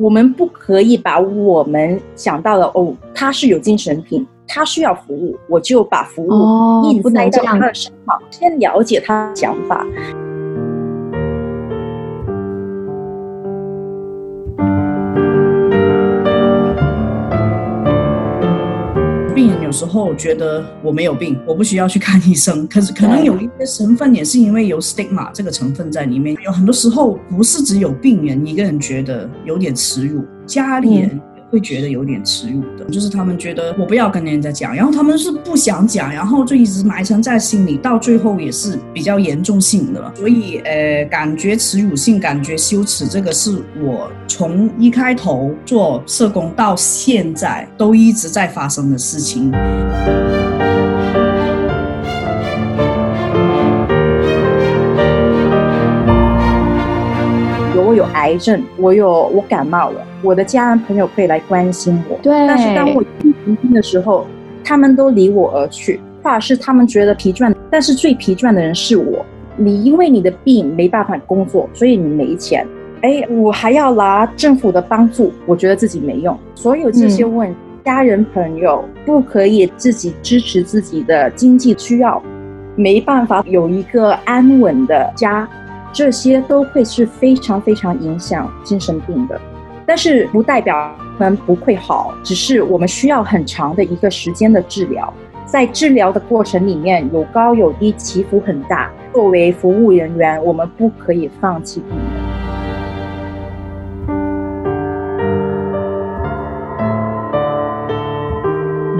[0.00, 8.18] 我们不可以把我们想到的哦，他是有精神病，他需要服务，我就把服务硬塞到他的身上。
[8.30, 9.86] 先了解他的想法。
[19.80, 22.66] 时候觉得我没有病，我不需要去看医生。
[22.68, 26.36] 可是可能有一些成分也是因为有 stigma 这个成分在里面。
[26.44, 31.18] 有很多时候不是只有病人一个人觉得有点耻辱，家里人。
[31.50, 40.12] 会觉得有点耻辱的，就是他们觉得我不要跟人家讲，然后他们是不想讲，然后就一直埋藏在心里，到最后也是比较严重性的。
[40.14, 49.52] 所以，呃，感觉耻辱性，感觉羞耻，这个是我从一开头做社工到现在都一直在发生的事情。
[58.00, 62.18] 有癌症，我有我感冒了，我的家人朋友可以来关心我。
[62.22, 62.32] 对。
[62.48, 64.26] 但是当我生病的时候，
[64.64, 67.54] 他们都离我而去，或者是他们觉得疲倦。
[67.70, 69.24] 但是最疲倦的人是我。
[69.56, 72.66] 你因为你的病没办法工作，所以你没钱。
[73.02, 76.34] 哎，我还要拿政府的帮助，我觉得自己没用。
[76.54, 82.22] 所有这些问、嗯、家人朋友不可以自己支持自己的经济需要，
[82.76, 85.46] 没办法有一个安稳的家。
[85.92, 89.40] 这些都会是非常非常影响精神病的，
[89.84, 95.12] 但是不代表我们不会好，只是我们需要很长的一个时间的治疗，
[95.44, 98.90] 在治疗的过程里面有高有低，起伏很大。
[99.12, 102.20] 作为服务人员，我们不可以放弃病人。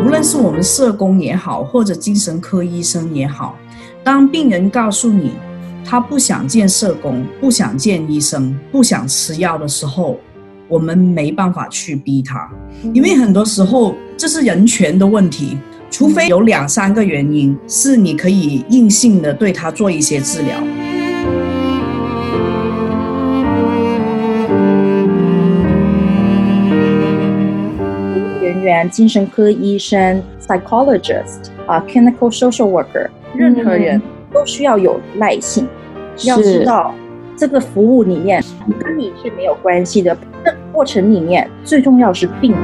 [0.05, 3.57] 无论是我们社工也好，或者精神科医生也好，
[4.03, 5.35] 当病人告诉你，
[5.91, 10.21] 他不想见社工，不想见医生，不想吃药的时候，
[10.69, 12.49] 我们没办法去逼他，
[12.95, 15.59] 因为很多时候这是人权的问题。
[15.91, 20.61] 除非有两三个原因是你可以硬性的对他做一些治疗。
[28.41, 34.01] 人员、精神科医生、psychologist 啊、uh,，clinical social worker，任何人
[34.33, 35.67] 都需要有耐性。
[36.25, 36.95] 要知道，
[37.37, 38.43] 这个服务里面
[38.79, 40.17] 跟你是没有关系的。
[40.45, 42.61] 这个过程里面最重要是病人。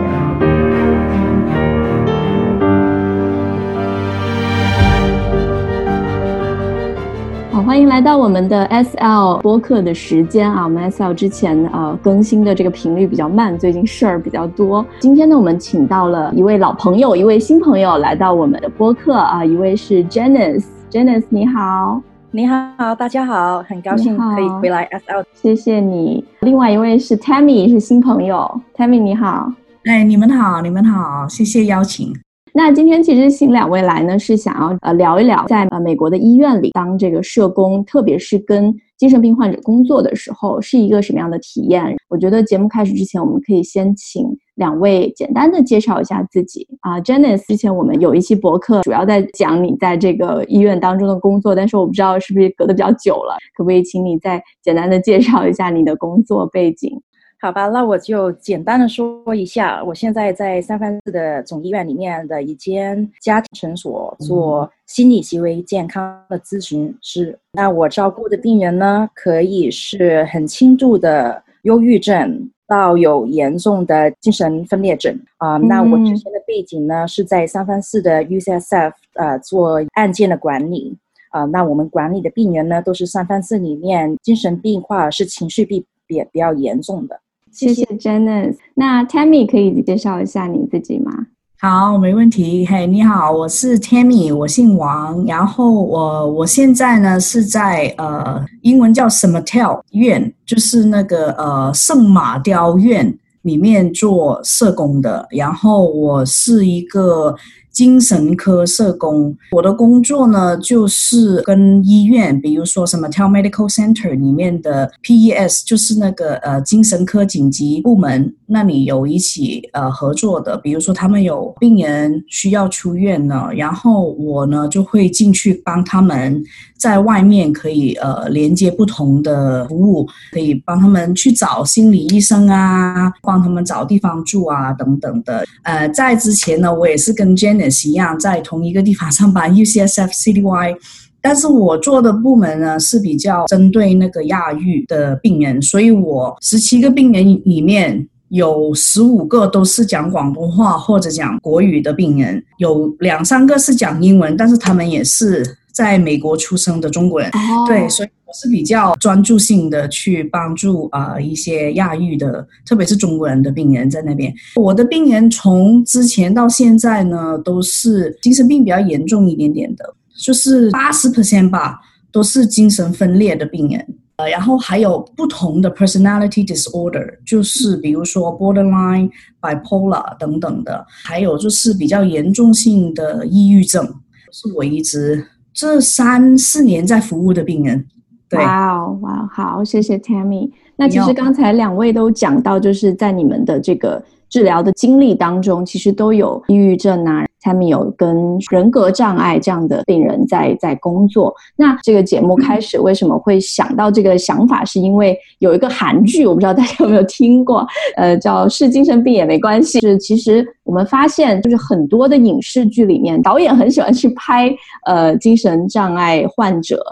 [7.50, 10.65] 好，欢迎来到我们的 SL 播客的时间啊！
[10.65, 14.84] 我们 SL 之前呃更新的这个频率比较慢，最近事儿比较多。
[14.99, 22.03] 今天呢，我们请到了一位老朋友，一位新朋友来到我们的播客啊，一位是 Janice，Janice 你好。
[22.36, 26.22] 你好，大家好，很高兴可以回来 SL，谢谢你。
[26.41, 29.50] 另外一位是 Tammy，是新朋友，Tammy 你好，
[29.86, 32.12] 哎，你们好，你们好，谢谢邀请。
[32.52, 41.96] 那今天其实请两位来呢，是想要呃聊一聊在呃美国的医院里当这个社工，特别是跟精神病患者工作的时候，是一个什么样的体验？
[42.10, 44.22] 我觉得节目开始之前，我们可以先请。
[44.56, 57.00] 两位简单的介绍一下自己啊，Janice，之前我们有一期博客，主要在讲你在这个医院当中的工作，但是我不知道是不是隔得比较久了，可不可以请你再简单的介绍一下你的工作背景？
[57.39, 67.38] 好吧，那我就简单的说一下，我现在在三藩市的总医院里面的一间家庭诊所做心理行为健康的咨询师。
[67.53, 72.50] 那我照顾的病人呢，可以是很轻度的忧郁症。
[72.66, 80.97] 到有严重的精神分裂症啊、呃，那我之前的背景呢，是在三藩市的 UCSF 呃做案件的管理
[81.31, 87.21] 啊、呃，那我们管理的病人呢，都是三藩市里面精神病或者是情绪病比比较严重的。
[87.53, 91.28] 谢谢 Janice，那 Tammy 可以介绍一下你自己吗？
[91.59, 92.67] 好，没问题。
[92.67, 95.25] 嘿，你好，我是 Tammy，我姓王。
[95.25, 105.26] 然后我我现在呢是在呃，英文叫 Saint Martel 院，就是那个呃圣马雕院里面做社工的。
[105.31, 107.35] 然后我是一个。
[107.76, 126.43] 精神科社工，我的工作呢，就是跟医院，比如说什么 Tell Medical Center 里面的 PES，就是那个呃精神科紧急部门，那里有一起呃合作的，比如说他们有病人需要出院了，然后我呢就会进去帮他们，
[126.78, 135.44] 在外面可以呃连接不同的服务，可以帮他们去找心理医生啊，帮他们找地方住啊等等的。
[135.64, 140.76] 呃，在之前呢，我也是跟 Janice 一样在同一个地方上班，UCSF CDY，
[141.20, 157.28] 但是我做的部门呢是比较针对那个亚裔的病人，所以我十七个病人里面有十五个都是讲广东话或者讲国语的病人，有两三个是讲英文，但是他们也是在美国出生的中国人。
[157.31, 164.34] 哦、对，所以我是比较专注性的去帮助啊、呃、一些亚裔的，特别是中国人的病人在那边。
[164.56, 171.78] 我的病人从之前到现在呢，都是精神病比较严重一点点的，就是八十 percent 吧，
[172.11, 173.87] 都是精神分裂的病人。
[174.16, 179.10] 呃，然后还有不同的 personality disorder，就是比如说 borderline、
[179.40, 183.84] bipolar 等等的，还有就是比较严重性的抑郁症，
[184.32, 187.86] 是我一直这三四年在服务的病人。
[188.28, 190.50] 对，哇哦，哇哦，好，谢谢 Tammy。
[190.76, 197.24] 那其实刚才两位都讲到，就是在你们的这个治疗的经历当中，其实都有抑郁症啊。
[197.46, 201.32] 他们有跟人格障碍这样的病人在在工作。
[201.54, 204.64] 那这个节目开始为什么会想到这个想法？
[204.64, 207.64] 是因为有一个韩剧，我不知道大家有没有听过，
[207.96, 209.78] 呃，叫是精神病也没关系。
[209.78, 214.52] 是其实我们发现，就是很多的影视剧里面，导演很喜欢去拍
[214.84, 216.82] 呃精神障碍患者。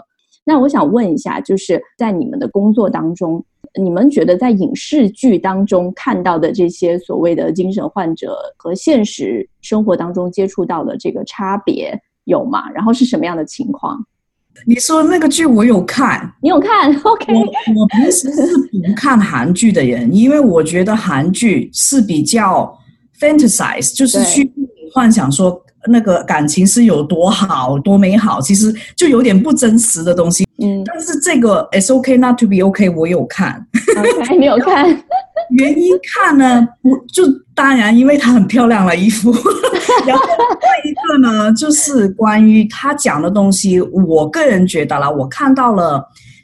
[0.45, 3.43] 那我想问一下，就是在你们的工作当中。
[3.81, 12.69] 你们觉得在影视剧当中看到的这些所谓的精神患者和现实生活当中接触到的这个差别有吗？
[12.71, 14.03] 然后是什么样的情况？
[14.65, 22.73] 你说那个剧我有看，你有看？OK，我我平时是不看韩剧的人，因为我觉得韩剧是比较
[23.19, 24.49] fantasize，就是去
[24.93, 30.45] 幻想说那个感情是有多好多美好，其实就有点不真实的东西。
[30.57, 33.65] 嗯，但是这个 It's okay not to be okay，我有看。
[33.97, 34.85] OK，你有看？
[35.51, 37.23] 原因看呢，不就
[37.53, 39.31] 当然因为她很漂亮了衣服。
[40.07, 40.23] 然后
[40.83, 46.03] 另一个呢，就是关于她讲的东西，我个人觉得啦，我看到了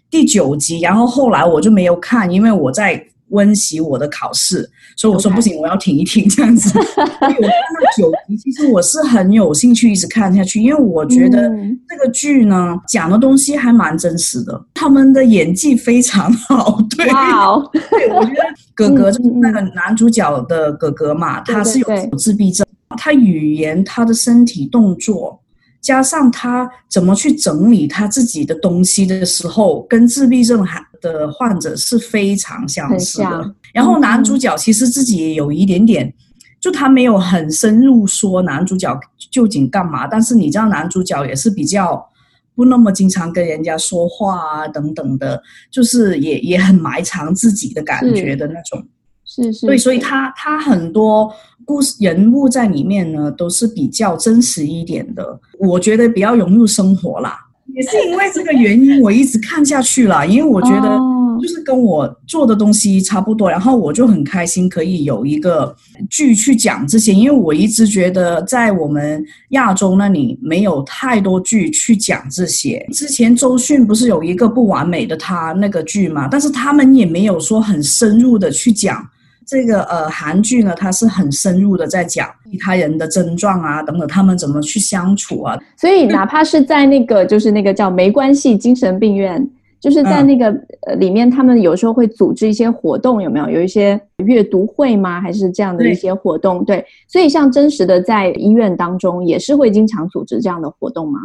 [0.10, 3.04] 第九集，然后后来我就没有看，因为我在。
[3.32, 6.70] 温习我的考试，所以我说不行我要停一停 这样子。
[6.70, 11.50] 所以我看到九集，其实我是很有兴趣一直看下去，因为我觉得
[11.90, 16.80] 这个剧呢讲的东西还蛮真实的，他们的演技非常好。
[16.96, 17.70] 对，Wow.
[17.72, 18.44] 对，我觉得
[18.74, 21.88] 哥哥就是那个男主角的哥哥嘛，他是有
[22.18, 22.66] 自闭症，
[22.98, 25.40] 他语言、他的身体动作。
[25.82, 33.56] 加上他怎么去整理他自己的东西的时候，跟自闭症患的患者是非常相似的。
[33.74, 36.14] 然后男主角其实自己也有一点点，嗯、
[36.60, 38.98] 就他没有很深入说男主角
[39.32, 42.10] 究竟干嘛，但是你知道男主角也是比较
[42.54, 48.86] 不那么经常跟人家说话啊等等的，就是也也很埋藏自己的感觉的那种。
[49.24, 51.34] 是是，对，所以他他很多
[51.64, 57.40] 故事人物在里面呢，都是比较真实一点的，我觉得比较融入生活啦。
[57.74, 61.00] 也是因为这个原因，我一直看下去了，因为我觉得。
[61.42, 65.76] 就是跟我做的东西差不多，然后我就很开心可以有一个
[66.08, 72.88] 剧去讲这些，因为我一直觉得在我们亚洲那里没有太多剧去讲这些。
[72.94, 79.04] 之前周迅不是有一个不完美的她那个剧嘛，但是他们也没有说很深入的去讲
[79.52, 85.60] 这个呃韩剧呢，它是很深入的在讲其他人的症状啊等等，他们怎么去相处啊。
[85.76, 89.46] 所以哪怕是在那个就是那个叫没关系精神病院。
[89.82, 90.46] 就是在那个
[90.86, 93.50] 呃里面，他们有时候会组织一些活动，有没有？
[93.50, 95.20] 有一些阅读会吗？
[95.20, 96.64] 还是这样的一些活动？
[96.64, 101.20] 对，对，所以像真实的在医院当中，也是会经常组织这样的活动吗？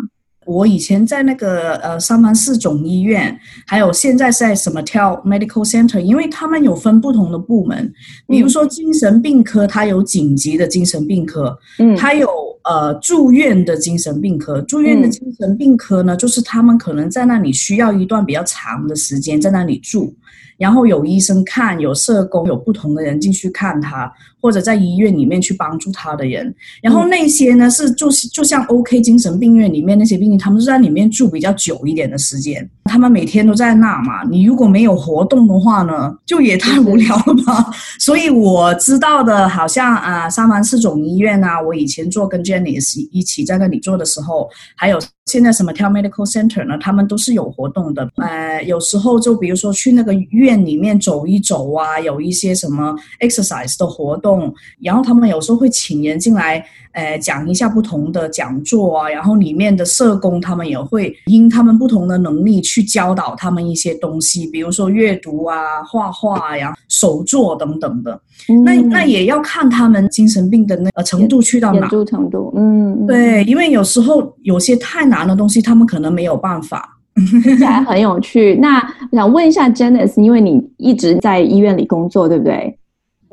[0.46, 7.92] 我以前在那个呃三藩市总医院，还有现在在 Somatel Medical Center，因为他们有分不同的部门，
[8.28, 12.28] 比如说精神病科，它有紧急的精神病科，嗯，它有。
[12.68, 20.12] 呃，住院的精神病科，住院的精神病科呢，嗯、就是他们可能在那里需要一段比较长的时间在那里住。
[20.58, 26.54] 然后有医生看，有社工，有不同的人进去看他，或者在医院里面去帮助他的人。
[26.82, 32.68] 然后那些呢，是就是就像 OK 精神病院里面那些病人，他们是在里面住比较久一点的时间。
[32.84, 37.66] 他们每天都在那嘛，你如果没有活动的话呢，就也太无聊了吧。
[37.98, 44.98] 所以我知道的，好像啊、呃，三藩市总医院啊，我以前做跟 Janice 一起在那里做的时候，还有。
[45.26, 46.78] 现在什么 Tel Medical Center 呢？
[46.80, 48.08] 他们都是有活动的。
[48.14, 54.35] 呃，有时候就比如说去那个院里面走一走啊，有一些什么 exercise 的活动。
[54.80, 59.08] 然后他们有时候会请人进来，呃，讲一下不同的讲座啊。
[59.08, 68.20] 然后里面的社工他们也会因他们不同的能力去教导他们一些东西，比如说阅读啊、画画呀、啊、手作等等的。
[68.48, 71.88] 嗯、那那也要看他们精神病的那个程度去到哪。
[71.88, 75.16] 程度，嗯，对，因为有时候有些太难。
[75.16, 76.98] 难的东西，他们可能没有办法。
[77.14, 78.54] 听起来很有趣。
[78.56, 78.76] 那
[79.10, 82.78] 我想问一下 Janice，因为你一直在医院里工作，对不对？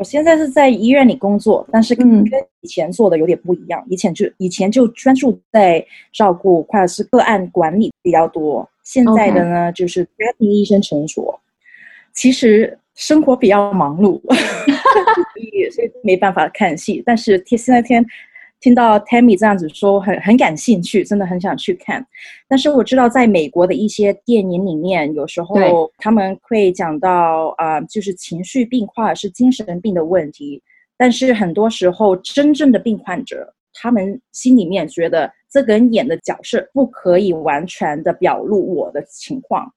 [0.03, 2.21] 我现在是在医院里工作，但是跟
[2.59, 3.81] 以前做的有点不一样。
[3.87, 11.39] 以前就以前就专注在照顾或者是个案管理比较多，现在的呢.就是家庭医生诊所。
[12.11, 14.35] 其实生活比较忙碌，所
[15.39, 17.01] 以所以没办法看戏。
[17.05, 18.05] 但是天现在天。
[18.63, 22.07] 听到 Tammy 这样子说，很很感兴趣，真的很想去看。
[22.47, 30.63] 但是我知道，在美国的一些电影里面，有时候他们会讲到啊、呃，就是情绪病或者是精神病的问题。
[30.95, 39.69] 但是很多时候，真正的病患者，他们心里面觉得这个人演的角色不可以完全的表露我的情况。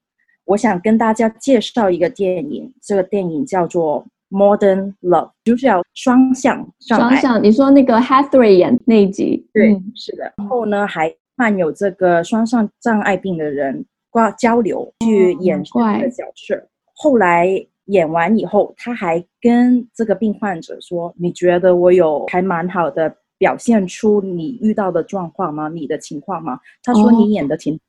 [0.44, 4.06] 我想跟大家介绍一个电影，这个电影叫做。
[4.30, 6.66] Modern Love 就是要双向。
[6.80, 10.33] 双向，你说那个 Hathaway 演那一集，对，嗯、是的。
[10.37, 16.56] 然后呢，还患有这个双向障碍病的人挂交流去演这个角色。
[16.56, 17.49] 哦、后来
[17.87, 25.68] 演完以后，他还跟这个病患者说：“你觉得我有还蛮好的表现出你遇到的状况吗？
[25.68, 27.80] 你的情况吗？”他说：“你演的挺好的。
[27.80, 27.83] 哦”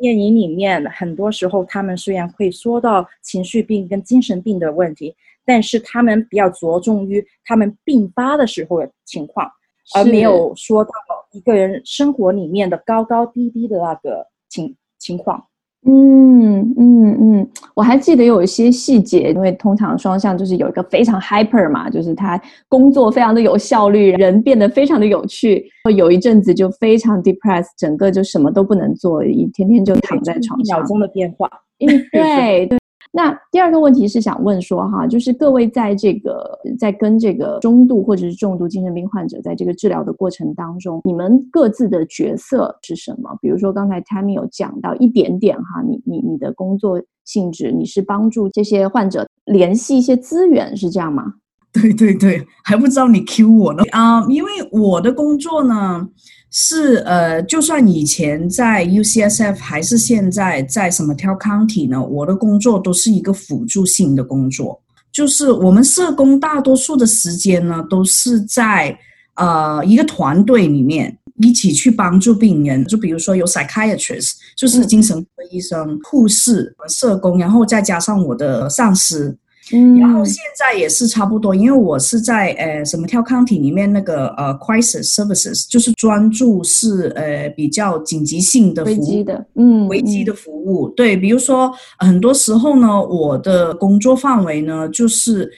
[0.00, 5.14] 电影里面很多时候，他们虽然会说到情绪病跟精神病的问题。
[5.44, 9.50] 但是他们比较着重于他们病发的时候的情况，
[9.96, 10.90] 而没有说到
[11.32, 15.42] 一个人生活里面的高高低低的那个情情况。
[15.86, 25.64] 嗯嗯嗯，我还记得有一些细节，因为通常双向就是有一个非常 hyper 嘛，就是他工作非常的有效率，人变得非常的有趣。
[25.96, 30.78] 有一阵子就非常 depressed，整个就什么都不能做，一天天就躺在床上。
[30.78, 31.48] 一秒钟的变化。
[31.78, 32.78] 嗯，对对。
[33.10, 43.36] 那第二个问题是想问说哈，就是各位在这个在跟这个中度或者是重度精神病患者在这个治疗的过程当中，你们各自的角色是什么？
[43.40, 51.34] 比如说刚才 Tammy 有讲到一点点哈，你你你的工作性质，你是帮助这些患者联系一些资源，是这样吗？
[51.72, 56.08] 对对对，还不知道你 Q 我呢啊，因为我的工作呢。
[56.50, 62.02] 是呃，就算以前在 UCSF 还是现在在什么 Tell County 呢？
[62.02, 64.80] 我的工作都是一个辅助性的工作，
[65.12, 68.98] 就是我们社工大多数的时间呢，都是在
[69.34, 72.82] 呃一个团队里面一起去帮助病人。
[72.86, 79.36] 就比如说有 psychiatrist，就是精神科医生、护士、社工，然后再加上我的上司。
[79.72, 90.88] 嗯，然后现在也是差不多，因为我是在呃什么 Tell County 里面那个呃 Crisis Services，就是专注是呃比较紧急性的服务，危机的，嗯，危机的服务。
[90.90, 95.50] 对，比如说很多时候呢，我的工作范围呢就是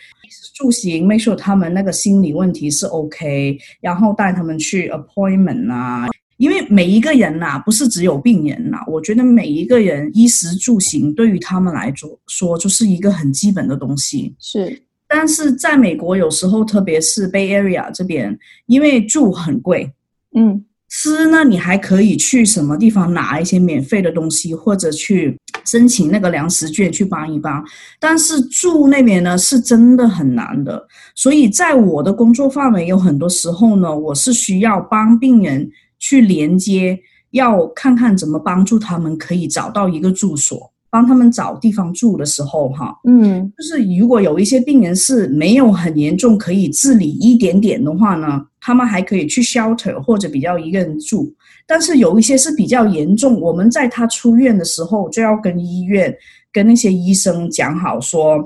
[0.54, 6.06] 住行，make sure 他们那个心理问题是 OK，然后带他们去 appointment 啊。
[6.40, 14.34] 因为每一个人呐、啊，不是只有病人呐、啊，我觉得每一个人衣食住行对于他们来说说就是一个很基本的东西。
[14.38, 19.92] 是，但是在美国有时候，特别是 Bay Area 这边，因为住很贵，
[20.34, 27.62] 嗯，吃呢你还可以去什么地方拿一些免费的东西，或者去申请那个粮食券去帮一帮。
[27.98, 35.70] 但是住那边呢是真的很难的，所以在我的工作范围有很多时候呢，我是需要帮病人。
[36.00, 36.98] 去连接，
[37.30, 51.32] 要看看怎么帮助他们可以找到一个住所，帮他们找地方住的时候，哈，嗯，就是如果有一些病人是没有很严重，可以自理一点点的话呢，他们还可以去 shelter 或者比较一个人住。
[51.66, 56.12] 但是有一些是比较严重，我们在他出院的时候就要跟医院、
[56.52, 58.42] 跟那些医生讲好，说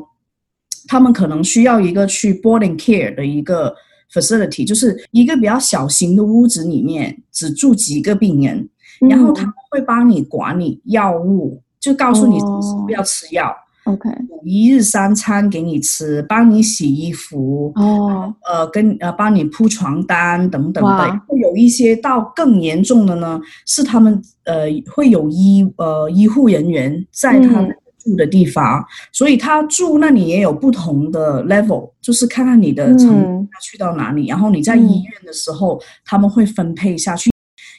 [0.88, 3.74] 他们可能需要一个去 boarding care 的一个。
[4.12, 8.68] Facility 就是一个比较小型的屋子里面只住几个病人，
[9.00, 13.54] 嗯、然后他们会帮你管理药物，就告诉你是不是要吃药。
[13.84, 14.08] OK，
[14.46, 17.70] 一日三餐给你吃，帮你洗衣服。
[17.74, 20.90] 哦，呃，跟呃帮你铺床单等等的。
[20.90, 27.76] 哇会有一些到更严重的呢，是他们呃会有医呃医护人员在他们、嗯。
[28.04, 37.30] 住的地方，所以他住那里也有不同的 level，就是看看你的程度他去到哪里，嗯、然后你在医院的时候、嗯、他们会分配下去。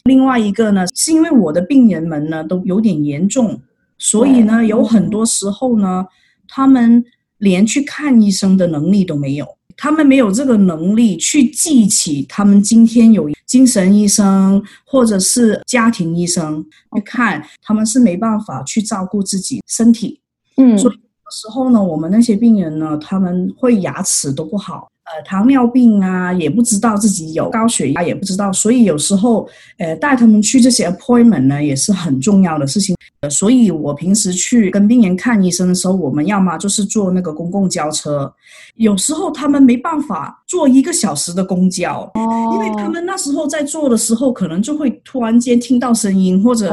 [0.06, 3.62] 另外一个呢，是因为我的病人们呢都有点严重，
[3.98, 6.06] 所以呢、嗯、有很多时候呢，
[6.48, 7.04] 他们
[7.38, 16.64] 连去看医生的能力都没有，他们没有这个能力去记起他们今天有精神医生或者是家庭医生
[16.96, 20.20] 去看，他们是没办法去照顾自己身体。
[20.58, 29.48] 嗯，所以有时候呢，我们那些病人呢，他们会牙齿都不好，呃糖尿病啊，也不知道自己有高血压，也不知道，所以有时候
[29.78, 32.96] 呃带他们去这些 appointment 呢，也是很重要的事情。
[33.30, 38.32] 所以我平时去跟病人看医生的时候，我们要么就是坐那个公共交车，
[38.76, 42.12] 有时候他们没办法坐一个小时的公交，
[42.54, 46.70] 因为他们那时候在坐的时候，可能就会突然间听到声音或者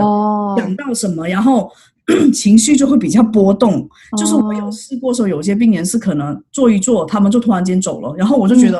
[0.58, 1.70] 想到什么，然后。
[2.34, 8.78] 情绪就会比较波动，就是我有试过说，有些病人是可能坐一坐，他们就突然间走了，然后我就觉得，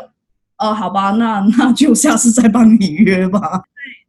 [0.59, 3.41] 嗯、呃，好吧，那 那就下次再帮你约吧。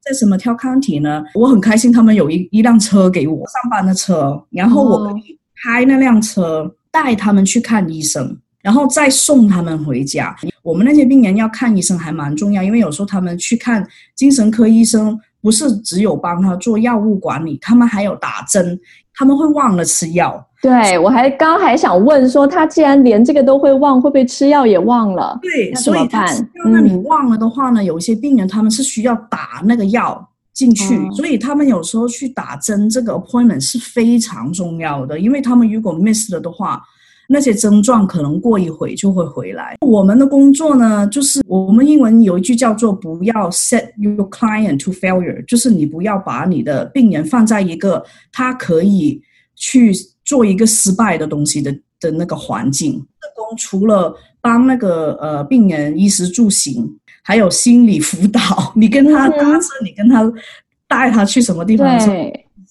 [0.01, 10.35] 在在 Summerhill County 呢，我很开心，他们有一一辆车给我上班的车，然后我可以开那辆车带他们去看医生，然后再送他们回家。
[10.61, 18.77] 我们那些病人要看医生还蛮重要，因为有时候他们去看精神科医生，不是只有帮他做药物管理，他们还有打针。
[19.15, 25.37] 他们会忘了吃药，对，我还刚还想问说，他既然连这个都会忘，会不会吃药也忘了？
[25.41, 26.49] 对，那怎么办？
[26.71, 27.81] 那你忘了的话呢？
[27.81, 36.81] 嗯、有一些病人他们是需要打那个药进去，嗯、所以他们有时候去打针，这个 appointment 是非常重要的，因为他们如果 miss 了的话，
[37.27, 39.77] 那些症状可能过一会就会回来。
[39.81, 49.21] 我们的工作呢，就是我们英文有一句叫做“不要 set your client to failure”，就是你不要把你的病人放在一个他可以
[49.55, 49.93] 去
[50.25, 52.93] 做一个失败的东西的的那个环境。
[52.93, 56.89] 社工除了帮那个呃病人衣食住行，
[57.23, 60.29] 还有心理辅导，你跟他搭车，你跟他
[60.87, 61.87] 带他去什么地方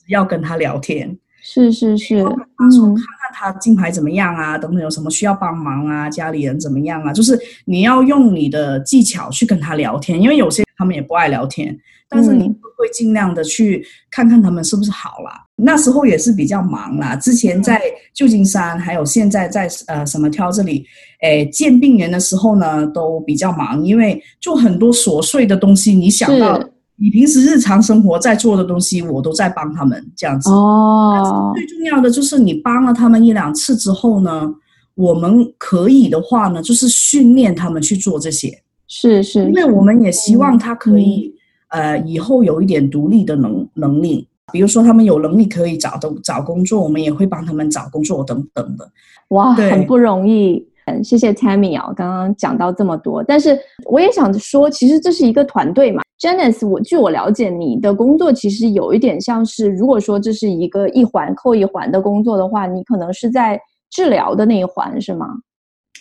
[0.09, 1.17] 要跟他聊天。
[1.45, 11.77] 是是是，他说看看他金牌怎么样啊，等等有什么需要帮忙啊，家里人怎么样啊，就是你要用你的技巧去跟他聊天，因为有些他们也不爱聊天，
[12.09, 15.45] 但是你会尽量的去看看他们是不是好啦。
[15.57, 17.81] 嗯、那时候也是比较忙啦，之前在
[18.15, 20.85] 旧金山，还有现在在呃 Summerhill 这里，
[21.23, 26.63] 诶见病人的时候呢都比较忙，因为就很多琐碎的东西，你想到。
[27.03, 30.49] 你平时日常生活在做的东西，我都在帮他们这样子。
[30.49, 34.49] 哦，最重要的就是你帮了他们一两次之后呢，
[34.95, 38.57] 我们可以的话呢，就是训练他们去做这些。
[38.87, 41.35] 是是，因为我们也希望他可以，
[41.71, 44.29] 嗯、呃，以后有一点独立的能能力。
[44.53, 48.89] 比如说他们有能力可以找到找工作，我们也会帮他们找工作等等的。
[49.31, 50.69] 哇，很不容易。
[50.87, 56.03] 嗯，谢谢 Tammy 啊，刚刚讲到这么多，但是我也想说，其实这是一个团队嘛。
[56.21, 65.27] Janice，我据我了解，你的工作其实有一点像是，如果说这是一个一环扣一环的工作的话，你可能是在治疗的那一环，是吗？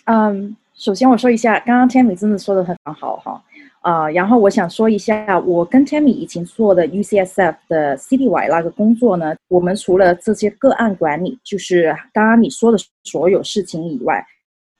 [0.06, 3.42] 嗯，首先我说一下，刚刚 Tammy 真的说的很好哈，
[3.80, 14.24] 啊、然后我想说一下，我跟 Tammy 以前做的 UCSF 的 Citywide 那个工作呢，我们除了这些个案管理，就是刚刚你说的所有事情以外，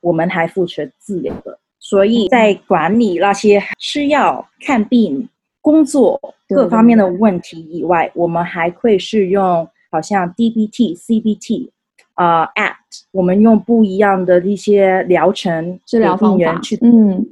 [0.02, 5.26] 我们还负责治疗的，所以在管理那些吃药、看病。
[5.64, 11.70] 工作各方面的问题以外，我们还会是用好像 DBT、CBT
[12.14, 17.24] 啊、呃、ACT，我们用不一样的一些疗程治疗病人去，嗯，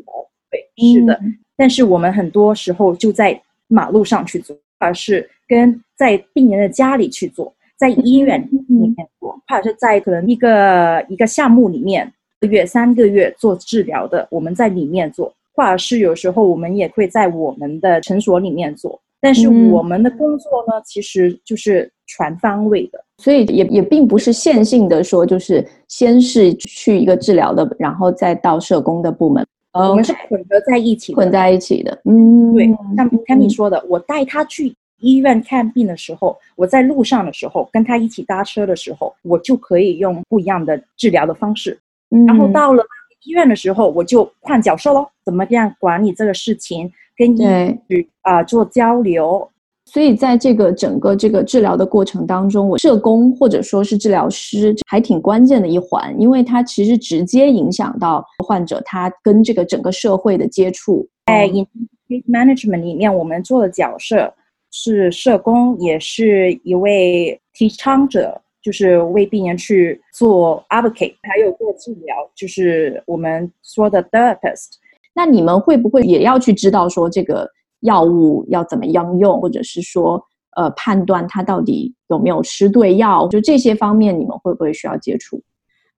[0.49, 1.21] 对，是的。
[1.57, 12.13] 但是我们很多时候就在马路上去做，而是跟在病人的家里去做，在医院里面做，或者是在可能一个一个项目里面，
[12.47, 15.33] 月、三个月做治疗的，我们在里面做。
[15.53, 32.01] 或者是有时候我们也会在我们的诊所里面做，但是我们的工作呢，嗯、其实就是全方位的，所以也也并不是线性的说，就是先是去一个治疗的，然后再到社工的部门，我们是混合在一起，混在一起的。
[32.05, 41.79] 嗯，对，像 Tammy 说的，嗯、我带他去医院看病的时候，我在路上的时候，跟他一起搭车的时候，我就可以用不一样的治疗的方式，
[42.11, 42.85] 嗯、然后到了。
[43.25, 47.79] 医院的时候，我就换角色喽，怎么样管理这个事情，跟医生
[48.23, 49.47] 啊、呃、做交流。
[49.85, 61.07] 所以在这个整个这个治疗的过程当中，我社工或者说是治疗师还挺关键的一环，因为它其实直接影响到患者他跟这个整个社会的接触。
[61.27, 64.33] 在 case management 里面，我们做的角色
[64.71, 68.41] 是社工，也是一位提倡者。
[68.63, 74.67] 就是为病人去做 advocate，还有做治疗，就是我们说的 therapist。
[75.15, 77.49] 那你们会不会也要去知道说这个
[77.81, 80.23] 药物要怎么样用，或者是说
[80.57, 83.27] 呃判断他到底有没有吃对药？
[83.29, 85.43] 就这些方面，你们会不会需要接触？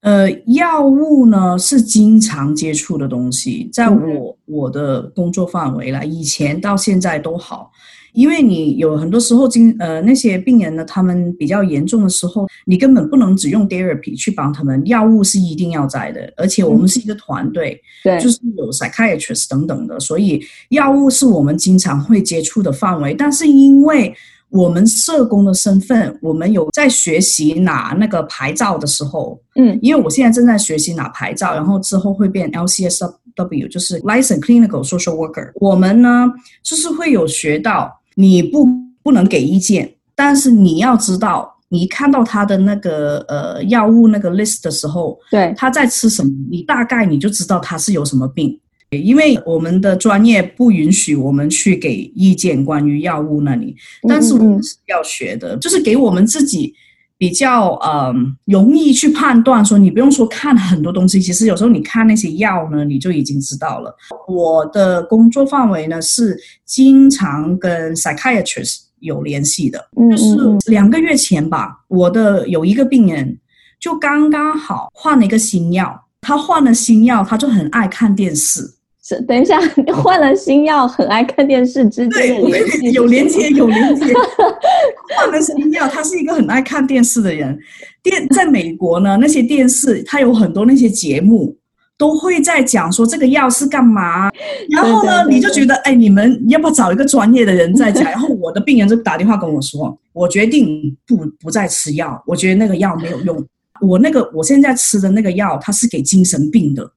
[0.01, 7.70] 呃，药物呢是经常接触的东西，在我、嗯、我的工作范围来，以前到现在都好。
[8.12, 24.14] 因为你有很多时候经呃那些病人呢，他们比较严重的时候，你根本不能只用 therapy 去帮他们，药物是一定要在的，而且我们是一个团队，对、嗯，就是有 psychiatrist 等等的，所以药物是我们经常会接触的范围，但是因为
[24.51, 35.53] 我们社工的身份，我们有在学习拿那个牌照的时候，嗯，因为我现在正在学习拿牌照，然后之后会变 LCSW，就是 Licensed Clinical Social Worker。
[35.55, 36.31] 我们呢，
[36.62, 38.66] 就是会有学到，你不
[39.03, 48.59] 不能给意见，但是你要知道，你看到他的那个呃药物那个 list 的时候，对，他在吃什么，你大概你就知道他是有什么病。
[48.90, 53.75] 因为我们的专业不允许我们去给意见关于药物那里，
[54.07, 56.75] 但是我们是要学的，嗯嗯，就是给我们自己
[57.22, 58.12] 比较呃
[58.46, 59.64] 容易去判断。
[59.64, 63.94] 说你不用说看很多东西，其实有时候你看那些药呢，你就已经知道了。
[64.26, 69.78] 我的工作范围呢是经常跟 psychiatrist 有联系的，
[70.11, 70.37] 就是
[70.68, 73.38] 两个月前吧，我的有一个病人
[73.78, 78.68] 就刚刚好换了一个新药，他换了新药，他就很爱看电视。
[79.04, 84.14] 是，等一下，你换了新药，很爱看电视之间的联系，有连接，有连接。
[85.16, 87.58] 换了新药，他是一个很爱看电视的人。
[88.00, 91.56] 电在美国呢，那些电视他有很多那些节目
[91.98, 94.30] 都会在讲说这个药是干嘛。
[94.70, 98.04] 然后呢，你就觉得，哎，你们要不要找一个专业的人在讲？
[98.04, 103.44] 然后我的病人就打电话跟我说，我决定不不再吃药，我觉得那个药没有用。
[103.80, 106.88] 我那个我现在吃的那个药，它是给精神病的。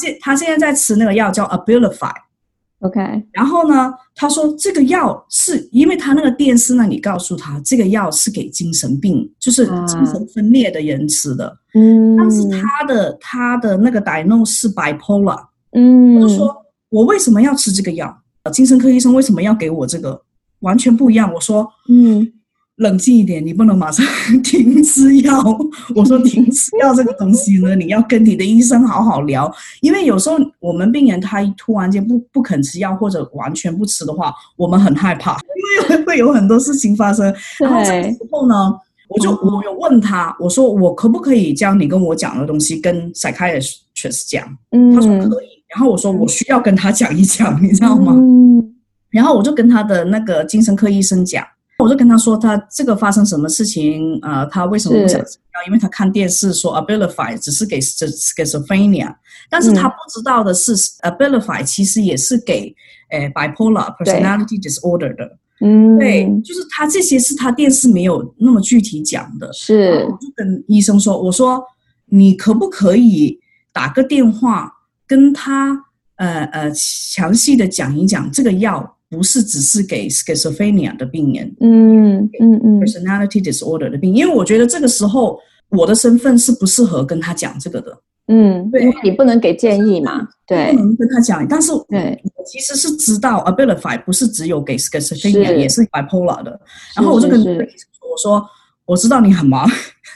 [0.00, 16.54] 现他现在在吃那个药叫 Abilify，OK，然后呢，他说这个药是因为他那个电视那里告诉他这个药是给精神病，就是精神分裂的人吃的，嗯，但是他的他的那个 diagnose 是 bipolar，嗯，我就说
[16.90, 18.16] 我为什么要吃这个药？
[18.52, 20.22] 精神科医生为什么要给我这个？
[20.60, 21.32] 完全不一样。
[21.34, 22.32] 我说，嗯。
[22.76, 24.04] 冷静一点，你不能马上
[24.42, 25.42] 停吃药。
[25.96, 35.38] 我说停吃药这个东西呢，你要跟你的医生好好聊，因为有时候我们病人他突然间不不肯吃药或者完全不吃的话，我们很害怕，
[35.88, 37.34] 因为会有很多事情发生。
[37.60, 38.74] 然后这个时候呢，
[39.08, 44.46] 我就我有问他，我说我可不可以将你跟我讲的东西跟 psychiatrist 讲？
[44.72, 45.46] 嗯，他说可以。
[45.74, 48.12] 然后我说我需要跟他讲一讲，你知道吗？
[48.14, 48.74] 嗯。
[49.08, 51.42] 然后我就跟他的那个精神科医生讲。
[51.78, 54.46] 我就跟他说，他这个发生什么事情啊、呃？
[54.46, 55.66] 他为什么不想吃药？
[55.66, 59.14] 因为他看电视说 Abilify 只是给 schizophrenia，
[59.50, 62.74] 但是他不知道的是、嗯、Abilify 其实也是给
[63.10, 65.38] 诶 bipolar personality disorder 的。
[65.60, 69.52] 嗯，对，就是他这些是他电视没有那么具体讲的。
[69.52, 71.62] 是，我就跟医生说，我说
[72.06, 73.38] 你可不可以
[73.72, 74.72] 打个电话
[75.06, 75.84] 跟他
[76.16, 78.95] 呃呃详细的讲一讲这个药？
[79.16, 87.98] 不是只是给 schizophrenia 的病人，嗯嗯嗯，personality disorder 的病，因为我觉得这个时候我的身份是不适合跟他讲这个的，
[88.28, 96.60] 嗯，对，因为你不能给建议嘛，对，不能跟他讲，但是对，我其实是知道 Abilify 不是只有给 schizophrenia，也是 bipolar 的，
[96.94, 98.46] 然后我就跟说，我说
[98.84, 99.66] 我知道你很忙，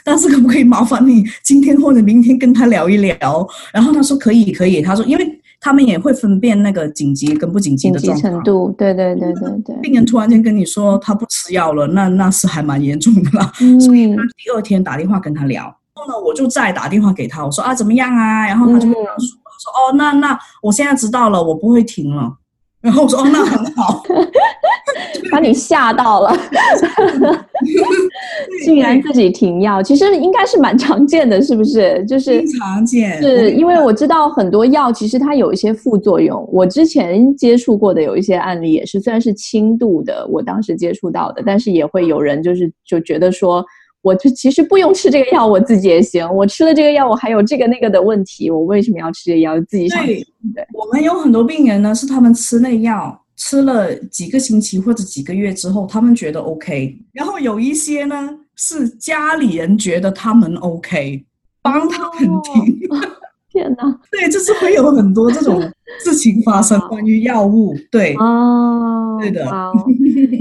[0.03, 3.47] 但是可不可以麻烦你今天或者明天跟他聊一聊？
[3.73, 5.40] 然后他说可以可以，他说因为。
[5.61, 8.21] 他们也会分辨那个紧急跟不紧急的状况。
[8.21, 9.75] 紧急程度，对对对对对。
[9.81, 13.49] 病人突然间跟你说他不吃药了，那那是还蛮严重的啦。
[13.61, 13.79] 嗯。
[13.79, 15.63] 所以他第二天打电话跟他聊，
[15.95, 18.47] 然后呢，我就再打电话给他，我说啊怎么样啊？
[18.47, 22.37] 然后他就跟我说，他说哦，那那我现在知道了，我不会停了。
[22.81, 24.01] 然后我说哦，那很好，
[25.31, 26.35] 把你吓到了，
[28.65, 32.03] 竟然自己停药，其实应该是蛮常见的，是不是？
[32.05, 43.63] 就是常见，是因为我知道很多药其实它有一些副作用，我之前接触过的有一些案例也是，虽然是轻度的，我当时接触到的，但是也会有人就是就觉得说。
[44.01, 46.27] 我就其实不用吃这个药，我自己也行。
[46.33, 49.59] 我吃了这个药，我还有这个那个的问题，我为什么要吃这个药？
[49.61, 50.05] 自己想。
[50.05, 50.15] 对，
[50.53, 56.97] 对，我们有很多病人呢，是他们吃那药吃了几个星期或者几个月之后，他们觉得 OK。
[57.13, 61.23] 然后有一些呢，是家里人觉得他们 OK，
[61.61, 62.87] 帮他们停。
[62.89, 62.97] 哦
[63.51, 63.99] 天哪！
[64.09, 65.59] 对，就是会有很多这种
[66.05, 67.75] 事情发生，关于药物。
[67.91, 68.80] 对哦，
[69.21, 69.49] 对的。
[69.49, 69.71] 好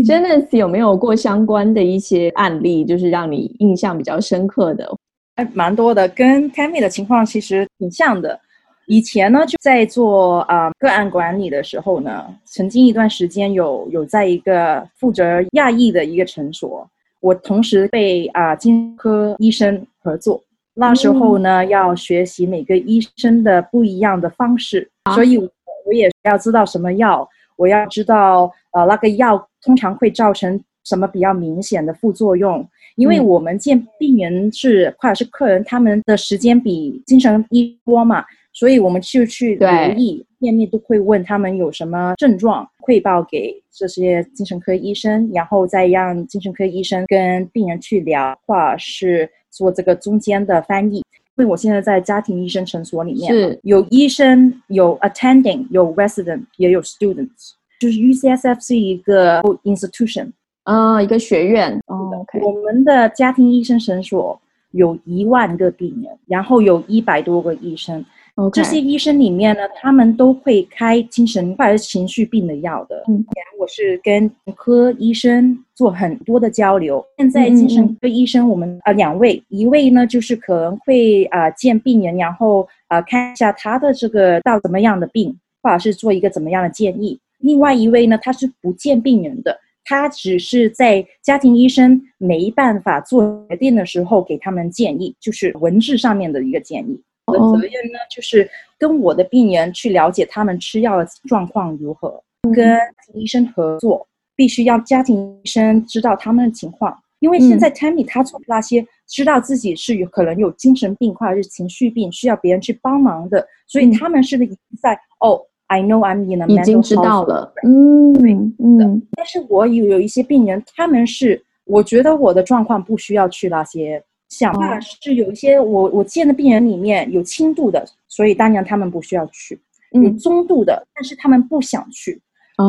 [0.05, 4.91] ，Janice 有没有过相关的一些案例，就是让你印象比较深刻的？
[5.37, 8.39] 还蛮多的，跟 Tammy 的情况其实挺像的。
[8.87, 16.85] 以前呢，就在做啊、呃、个案管理的时候呢，曾经一段时间有有在一个负责亚裔的一个诊所，
[17.21, 20.43] 我同时被啊、呃、精神科医生合作。
[20.75, 27.29] 那时候呢，要学习每个医生的不一样的方式，所以我也要知道什么药
[27.61, 32.67] 我要知道呃那个药通常会造成什么比较明显的副作用。
[32.97, 51.03] 因为我们见病人是或者是客人，他们的时间比精神医多嘛，所以我们就去留意，面面都会问他们有什么症状，汇报给这些精神科医生，然后再让精神科医生跟病人去聊，或者是做这个中间的翻译。
[51.41, 60.33] 因为我现在在家庭医生诊所里面，是有医生，有 attending，有 resident，也有 students，就是 UCSF 是一个 institution。
[60.65, 62.27] 啊，一个学院哦。
[62.27, 62.45] Okay.
[62.45, 64.39] 我们的家庭医生诊所
[64.73, 68.05] 有一万个病人，然后有一百多个医生。
[68.53, 73.05] 这些医生里面呢，他们都会开精神或者情绪病的药的。
[73.09, 73.25] 嗯，
[73.59, 77.05] 我是跟科医生做很多的交流。
[77.19, 87.19] 现在精神科医生我们啊、两位，一位呢就是可能会啊、呃、见病人，然后啊、呃、看一下他的这个到怎么样的病，或者是做一个怎么样的建议。
[87.39, 89.59] 另外一位呢，他是不见病人的。
[89.83, 97.01] 他只是在家庭医生没办法做决定的时候给他们建议，就是文字上面的一个建议。
[97.31, 102.23] 我的责任呢，就是跟我的病人去了解他们吃药的状况如何，
[102.55, 102.79] 跟
[103.15, 106.97] 医生合作，必须要家庭医生知道他们的情况。
[107.21, 115.41] 因为现在 Tammy 他做那些知道自己是有可能有精神病或者是情绪病，需要别人去帮忙的，所以他们是已经在哦。
[115.67, 119.01] I know I'm in a mental 已经知道了，嗯，对，嗯。
[119.13, 129.57] 但是我有有一些病人，他们是我觉得我的状况不需要去那些，想法是有一些我我见的病人里面有轻度的，所以当然他们不需要去；
[129.91, 132.19] 有中度的，但是他们不想去；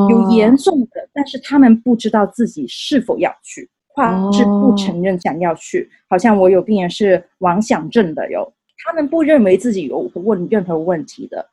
[0.09, 5.89] 有严重的，但是他们不知道自己是否要去，或是不承认想要去。
[6.09, 8.51] 好像我有病人是妄想症的哟，
[8.83, 11.47] 他们不认为自己有问任何问题的。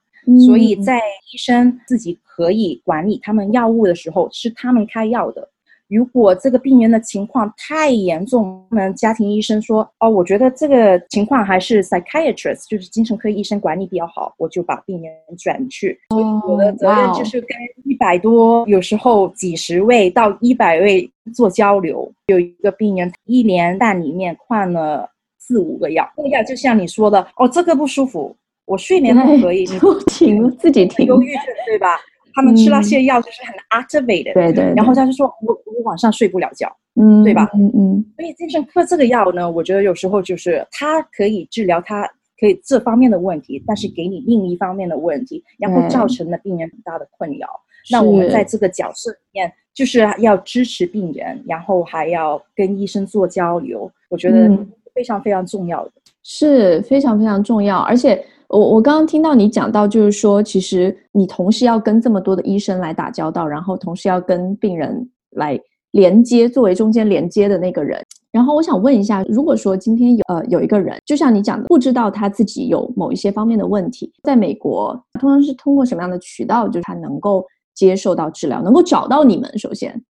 [0.47, 5.49] 所以在医生自己可以管理他们药物的时候，是他们开药的。
[5.89, 15.99] 如果这个病人的情况太严重，我们家庭医生说：“哦，我觉得这个情况还是 psychiatrist，就是精神科医生管理比较好。”我就把病人转去。
[16.11, 17.49] 所以我的责任就是跟
[17.85, 22.11] 一百多，有时候几十位到一百位做交流。
[22.27, 28.37] 有一个病人一年半里面换了四五个药，这个药就像你说的，哦，这个不舒服。
[28.67, 31.97] 我睡眠不可以， 你不停自己停，忧郁症对吧？
[32.39, 34.73] 他们吃那些药就是很 activated，对对。
[34.77, 37.51] 然后他就说我我晚上睡不了觉，嗯，对吧？
[37.55, 38.05] 嗯嗯。
[38.17, 47.49] 所以精神科这个药呢，我觉得有时候就是它可以治疗它可以这方面的问题，但是给你另一方面的问题，然后造成了病人很大的困扰。
[47.91, 54.49] 那我们在这个角色里面，就是要支持病人，然后还要跟医生做交流，我觉得
[54.95, 58.25] 非常非常重要的，是非常非常重要，而且。
[58.49, 65.59] 我我刚刚听到你讲到，就是说，其实你同时要跟这么多的医生来打交道，然后同时要跟病人来
[65.91, 68.03] 连接，作为中间连接的那个人。
[68.31, 79.59] 然后我想问一下，如果说今天有呃有一个人，就像你讲的，不知道他自己有某一些方面的问题，在美国通常是通过什么样的渠道，就是他能够接受到治疗，能够找到你们？
[79.59, 80.03] 首先。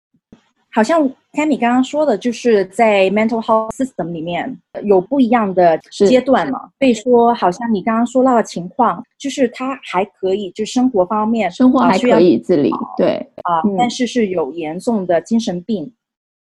[0.77, 1.01] 好像
[1.33, 5.75] Tammy 刚刚说的，就是在 mental health system 里面有不一样的
[6.07, 6.69] 阶段嘛。
[6.77, 15.83] 所以说，好像你刚刚说到的情况，就是他还可以，就生活方面，生活还可以自理，对啊，但是是有严重的精神病。
[15.83, 15.93] 嗯、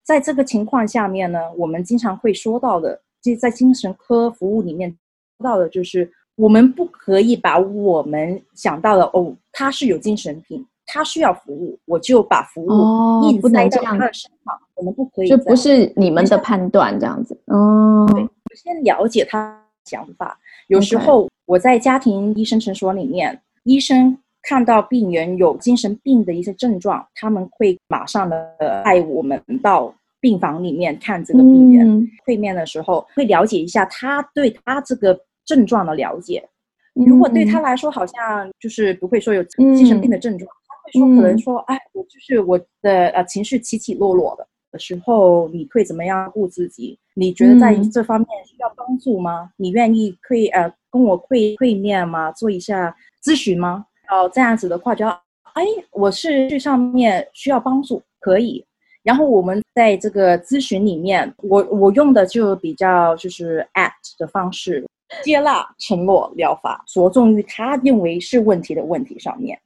[0.02, 4.88] 在这个情况下面呢，我们经常会说到的，就在精神科服务里面
[5.36, 10.66] 说到的，就是我们不可以把我们想到的哦，他是有精神病。
[10.92, 14.54] 他需要服务，我就把服务硬塞到他的身上。
[14.74, 17.34] 我们不可以，这不是你们的判断，这样子。
[17.46, 20.38] 哦，对，先了解他的想法。
[20.66, 28.36] 有时候我在家庭医生诊所里面，医生看到病人有精神病的一些症状，他们会马上的
[28.84, 32.06] 带我们到病房里面看这个病人。
[32.26, 36.46] 会面的时候会了解一下他对他这个症状的了解。
[36.94, 40.50] 如果对他来说好像就是不会说有精神病的症状。
[40.90, 46.98] 说可能说，哎，我就是我的呃情绪起起落落的的时候，你会怎么样顾自己？
[47.14, 49.50] 你觉得在这方面需要帮助吗？
[49.56, 52.32] 你愿意可以呃跟我会会面吗？
[52.32, 53.86] 做一下咨询吗？
[54.10, 55.10] 哦，这样子的话就要，
[55.52, 58.64] 哎，我是这上面需要帮助，可以。
[59.02, 64.86] 然后我们在这个咨询里面，我我用的就比较就是 ACT 的方式，
[65.24, 69.58] 接纳承诺疗法，着重于他认为是问题的问题上面。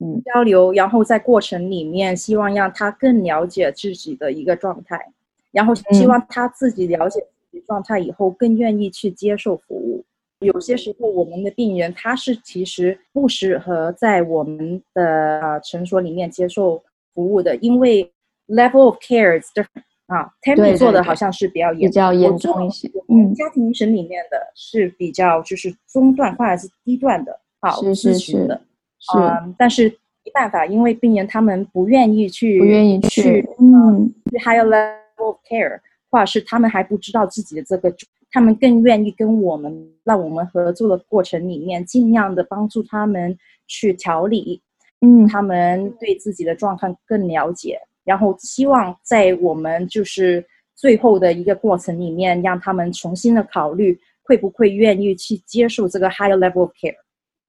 [0.00, 5.12] 嗯，交流，然后在过程里面，希望让他更了解自己的一个状态，
[5.50, 10.04] 然后希望他自己了解自己状态以后，更愿意去接受服务。
[10.40, 16.80] 有些时候我们的病人他是其实不适合在我们的啊诊所里面接受
[17.12, 18.08] 服务的，因为
[18.46, 22.88] level of care is different 啊，Tammy 做的好像是比较严比较严重一些。
[23.08, 28.60] 嗯，家庭医生里面的是比较就是中段或者是低段的，好是是是的，
[28.98, 29.88] 是、嗯，但是
[30.24, 35.80] 没办法，因为病人他们不愿意去，不愿意去，去嗯，去 higher level of care，
[36.10, 37.94] 或者是他们还不知道自己的这个。
[38.30, 43.34] 他们更愿意跟我们，让我们合作的过程里面，尽量的帮助他们
[43.66, 44.60] 去调理，
[45.00, 56.94] 嗯，他们对自己的状况更了解，然后希望在我们就是最后的一个过程里面，让他们重新的考虑会不会愿意去接受这个 higher level of care。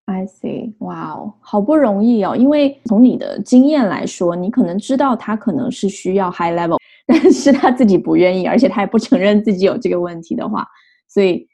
[0.09, 6.77] I see，哇哦，好不容易哦，因为从你的经验来说，你可能知道他可能是需要 high level。
[7.05, 10.63] 但是他自己不愿意，而且他也不承认自己有这个问题的话，
[11.07, 11.47] 所以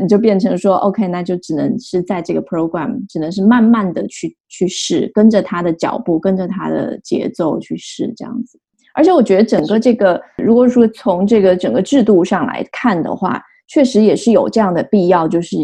[0.00, 8.58] 你就变成说，OK，那就只能是在这个 program，只能是慢慢的去去试，跟着他的脚步，跟着他的节奏去试这样子。
[8.92, 15.56] 而且我觉得整个这个，如果说从这个整个制度上来看的话，确实也是有这样的必要，就是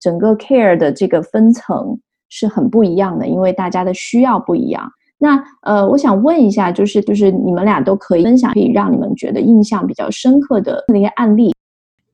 [0.00, 4.90] 整个 care 的这个分层是很不一样的，因为大家的需要不一样。
[5.18, 11.52] 那呃，我想问一下，就是就是你们俩都可以分享，可以让你们觉得印象比较深刻的那些案例。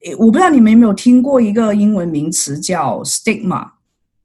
[0.04, 3.68] 诶，我不知道你们有没有听过一个英文名词叫 stigma，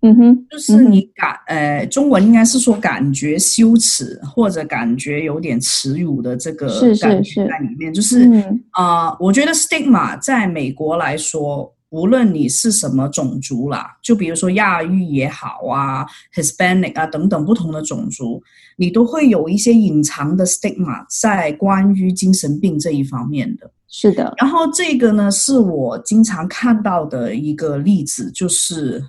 [0.01, 6.67] 嗯哼，就是你感、嗯、呃，中文应该是说感觉羞耻或者感觉有点耻辱的这个
[6.99, 8.39] 感觉在里面，是是是就是
[8.71, 11.71] 啊、嗯呃，我觉得 stigma 在美国来说。
[11.91, 18.41] 无论你是什么种族啦，就比如说亚裔也好啊，Hispanic 啊等等不同的种族，
[18.77, 23.69] 你都会有一些隐藏的 stigma 在关于精神病这一方面的。
[23.89, 24.33] 是的。
[24.37, 29.03] 然后这个呢，是我经常看到的一个例子，就是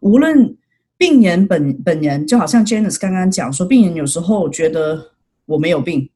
[0.00, 0.56] 无论
[0.96, 5.12] 病人本本人，就好像 Janice 刚刚讲说，病人有时候觉得
[5.46, 6.10] 我没有病。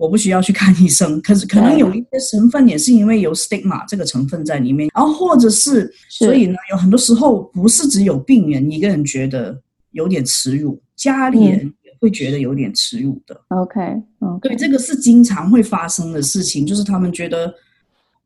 [0.00, 9.60] 我不需要去看医生，可是可能有一些成分也是因为有 stigma 这个成分在里面，然后或者是，所以呢，有很多时候不是只有病人一个人觉得
[9.90, 13.38] 有点耻辱，家里人也会觉得有点耻辱的。
[13.48, 13.78] OK，
[14.40, 17.52] 对，这个是经常会发生的事情，就是他们觉得。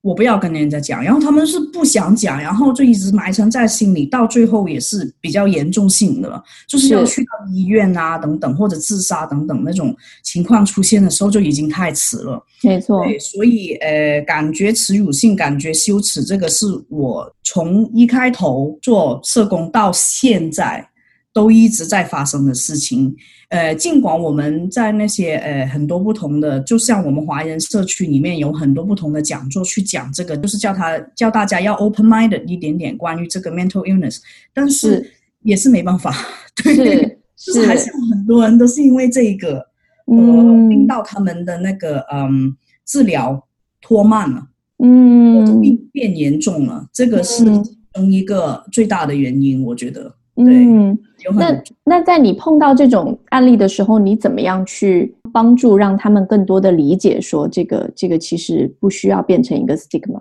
[0.04, 12.38] 我不要跟人家讲，然后他们是不想讲，然后就一直埋藏在心里，到最后也是比较严重性的了，就是要去到医院啊等等，或者自杀等等那种情况出现的时候，就已经太迟了。
[12.62, 20.86] 没错，对，所以呃，感觉耻辱性，感觉羞耻，这个是我从一开头做社工到现在
[21.34, 23.14] 都一直在发生的事情。
[23.50, 34.18] 呃，尽管我们在那些呃很多不同的，就像我们华人社区里面有很多不同的讲座去讲这个，就是叫他叫大家要 open minded 一点点关于这个 mental illness，
[34.52, 35.08] 但是
[35.42, 36.14] 也是没办法，
[36.64, 39.58] 对，是 就是还是有很多人都是因为这个，
[40.06, 40.16] 呃，
[40.68, 43.46] 令到他们的那个嗯治疗
[43.80, 50.14] 拖慢了，嗯，病变严重了，这个是其中一个最大的原因，我觉得。
[50.36, 50.98] 对，嗯，
[51.36, 60.20] 那那在你碰到这种案例的时候，你怎么样去帮助让他们更多的理解，说这个这个其实不需要变成一个 stigma？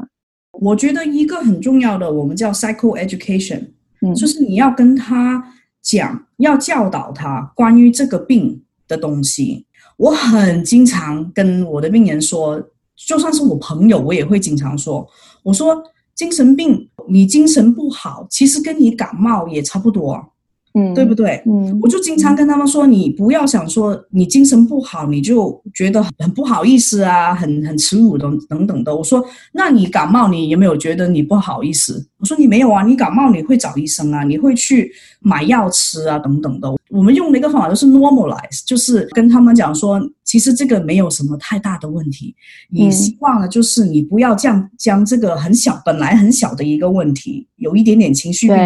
[0.52, 3.62] 我觉得一个很重要的，我们叫 psycho education，
[4.02, 5.43] 嗯，就是你要跟他
[5.82, 9.65] 讲，要教导他关于这个病的东西。
[9.97, 12.62] 我很经常跟我的病人说，
[12.95, 15.08] 就算是我朋友，我也会经常说，
[15.41, 15.84] 我说。
[16.15, 20.33] 精神病，你精神不好，其实跟你感冒也差不多，
[20.74, 21.42] 嗯，对不对？
[21.46, 28.96] 嗯，我就经常跟他们说，你不要想说你精神不好，你就觉得很不好意思啊，很很耻辱等等等的。
[28.96, 32.04] 我说，那你感冒，你有没有觉得你不好意思？
[32.18, 36.74] 我说你没有啊，你感冒你会找医生啊，你会去买药吃啊，等等的。
[36.90, 42.36] 我们用的一个方法就是 normalize，就是跟他们讲说，其实这个没有什么太大的问题。
[42.70, 48.58] 你希望呢，就是你不要这样将这个很小，本来很小的一个问题，有一点点情绪病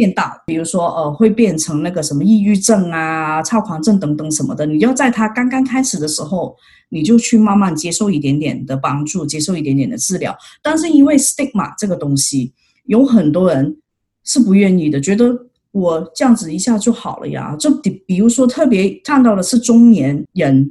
[0.00, 4.64] 变大，比如说呃，会变成那个什么抑郁症啊、躁狂症等等什么的。
[4.64, 6.56] 你要在他刚刚开始的时候，
[6.88, 10.34] 你就去慢慢接受一点点的帮助，接受一点点的治疗。
[10.62, 12.52] 但是因为 stigma 这个东西，
[12.86, 13.76] 有很多人
[14.24, 15.46] 是不愿意的，觉得。
[15.72, 20.64] 我这样子一下就好了呀，就比比如说特别看到的是中年人，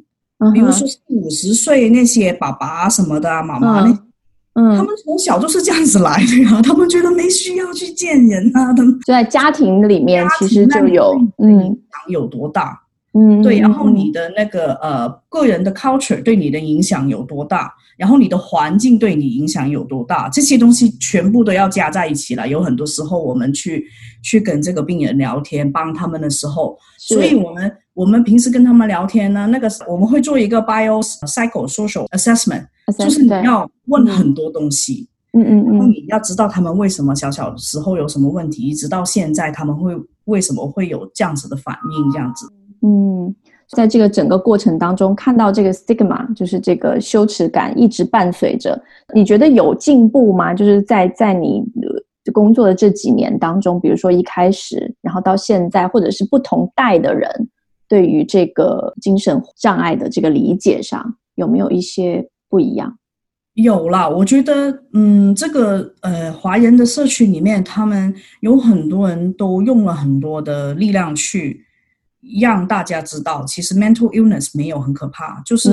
[0.54, 3.98] 比如说五十岁那些爸爸什么的啊，妈妈那，
[4.60, 11.78] 嗯，他们从小就是这样子来的呀， 他们觉得没需要去见人啊，他们就在家庭里面其实就有，嗯，
[12.10, 12.78] 有多大，
[13.14, 22.46] 嗯，对，然后你的那个呃个人的 culture 对你的影响有多大，然后你的环境对你影响有多大，这些东西全部都要加在一起了。
[22.46, 23.86] 有很多时候我们去
[24.22, 32.66] 去跟这个病人聊天，帮他们的时候，所以我们我们平时跟他们聊天呢，那个我们会做一个 bio psycho social assessment，
[32.98, 39.94] 就是你要问很多东西，嗯嗯嗯，然后你要知道他们为什么小小的时候有什么问题，一直到现在他们会
[40.26, 42.50] 为什么会有这样子的反应，这样子，
[42.82, 43.36] 嗯。
[43.74, 48.82] 在这个整个过程当中，看到这个 stigma，就是这个羞耻感一直伴随着。
[49.14, 50.56] 你觉得有进步吗？
[50.56, 51.64] 就是在在你
[52.34, 57.30] 工作的这几年当中，比如说一开始，然后到现在，或者是不同代的人
[57.88, 62.98] 对于这个精神障碍的这个理解上，有没有一些不一样？
[63.54, 71.66] 有啦，我觉得，嗯，这个呃，华人的社区里面，他们有很多人都用了很多的力量去。
[72.42, 75.72] 让大家知道，其实 mental illness 没有很可怕，就是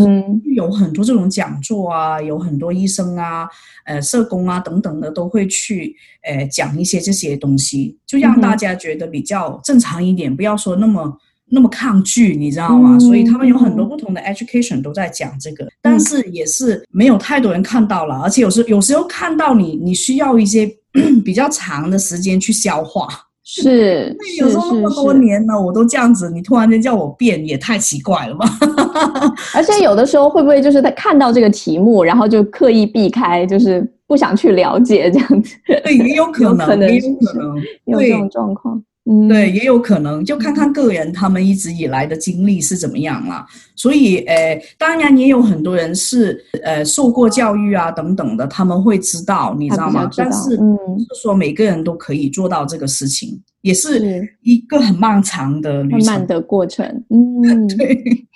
[0.54, 3.48] 有很多这种讲座啊，有很多医生啊、
[3.84, 11.18] 呃社工啊等等的都会去呃讲一些这些东西，就让大家觉得比较正常一点，不要说那么
[11.50, 12.98] 那么抗拒，你知道吗？
[12.98, 20.68] 所以他们有很多不同的 education 都在讲这个，但是也是没有太多人看到了，而且有时有时候看到你，你需要一些
[21.24, 23.08] 比较长的时间去消化。
[23.48, 28.44] 是， 那有时候那么多年了，我都这样子，你突然间叫我变，也太奇怪了吧？
[29.54, 35.54] 而且有的时候会不会就是他看到这个题目，然后就刻意避开，就是不想去了解这样子？
[35.84, 38.82] 对，也有可能， 也有可能有这种状况。
[39.08, 43.46] 嗯，对，也有可能，就看看个人他们一直以来的经历是怎么样啦。
[43.76, 50.06] 所以，呃，当然也有很多人是呃受过教育啊等等的，他们会知道，你知道吗？
[50.06, 56.84] 知道但是，嗯，是说每个人都可以做到这个事情，也是一个很漫长的旅程，慢慢的过程。
[57.10, 58.26] 嗯， 对。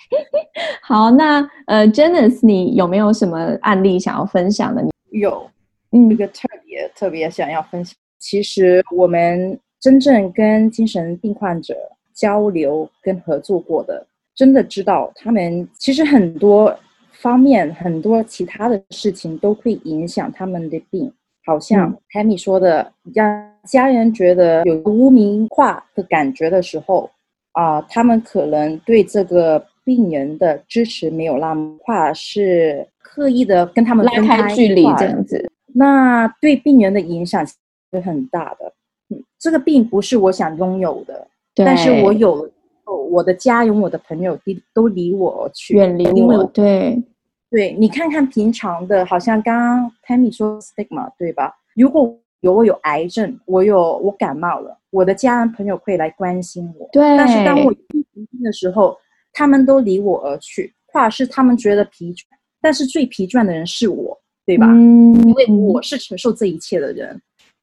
[0.83, 4.81] 好，那呃，Janice，你有没有什么案例想要分享的？
[5.11, 5.45] 有，
[5.91, 7.93] 嗯，一个特别特别想要分享。
[8.19, 9.59] 其实我们。
[9.81, 11.75] 真正跟精神病患者
[12.13, 14.05] 交流跟合作过的，
[14.35, 16.73] 真的知道他们其实很多
[17.11, 21.11] 方面、很多其他的事情都会影响他们的病。
[21.43, 27.09] 好像 Tammy 说的，让家人觉得有污名化的感觉的时候，
[27.53, 37.55] 啊、呃，他们可能对这个病人的支持没有那么话，是刻意的跟他们拉开距离这样子，那对病人的影响是
[38.01, 38.71] 很大的。
[39.39, 42.49] 这个并不是我想拥有的，但是我有，
[43.09, 46.17] 我的家有我的朋友都都离我而去，远离我。
[46.17, 47.03] 因为对，
[47.49, 51.53] 对你看看平常的，好像刚刚 Tammy 说 stigma 对吧？
[51.75, 56.89] 如果有我有癌症，我有我感冒了，我的家人朋友会来关心我。
[56.91, 58.97] 对，但是当我病的时候，
[59.33, 62.23] 他们都离我而去，或者是他们觉得疲倦，
[62.61, 64.67] 但是最疲倦的人是我，对吧？
[64.67, 67.21] 嗯，因为我是承受这一切的人。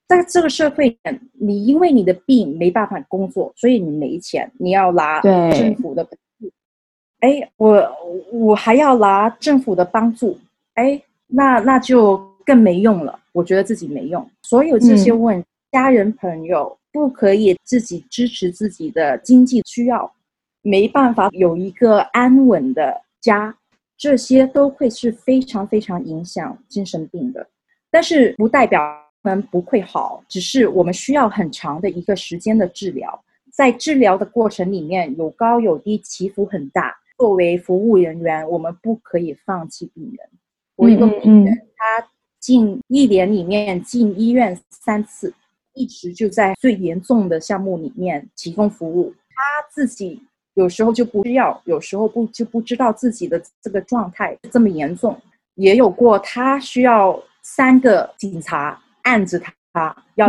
[0.08, 0.98] 在这个社会，
[1.34, 6.50] 你因为你的病没办法工作，所以你没钱，你要拿政府的帮助。
[7.20, 7.96] 哎，我
[8.32, 10.38] 我还要拿政府的帮助，
[10.74, 13.20] 哎，那那就更没用了。
[13.32, 14.26] 我觉得自己没用。
[14.42, 20.10] 所有这些问、嗯、家人朋友不可以自己支持自己的经济需要，
[20.62, 23.54] 没办法有一个安稳的家，
[23.98, 27.46] 这些都会是非常非常影响精神病的。
[27.90, 28.80] 但是不代表。
[29.22, 33.22] 们不会好，只是我们需要很长的一个时间的治疗。
[33.52, 36.94] 在治疗的过程里面，有高有低，起伏很大。
[37.16, 40.28] 作为服务人员，我们不可以放弃病人。
[40.76, 42.08] 我一个病人，他
[42.38, 45.34] 进一年里面进医院三次，
[45.74, 49.12] 一直就在最严重的项目里面提供服务。
[49.30, 50.22] 他自己
[50.54, 55.20] 有时候就不需要，有时候不就不知道自己的这个状态这么严重。
[55.56, 58.80] 也有过他需要三个警察。
[59.08, 59.40] 按着
[59.72, 60.28] 他，要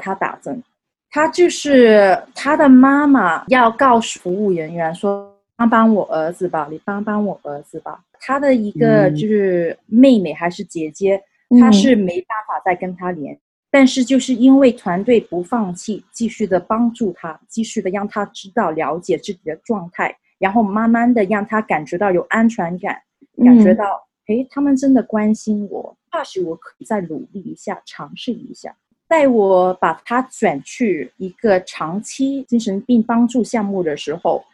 [0.00, 0.62] 他打针，Wow.
[1.10, 11.20] 他就是他的妈妈要告诉服务人员说：“帮帮我儿子吧，你帮帮我儿子吧。”他的一个就是妹妹还是姐姐，
[11.50, 13.40] 嗯、他是没办法再跟他连，嗯、
[13.72, 22.96] 但是就是因为团队不放弃，继续的帮助他，继续的让他知道了解自己的状态，然后慢慢的让他感觉到有安全感，
[23.36, 23.84] 嗯、感觉到
[24.28, 25.96] 诶，他们真的关心我。
[26.12, 28.76] 或许我可以再努力一下，尝试一下。
[29.08, 34.44] 在我把他转去一个长期精神病帮助项目的时候，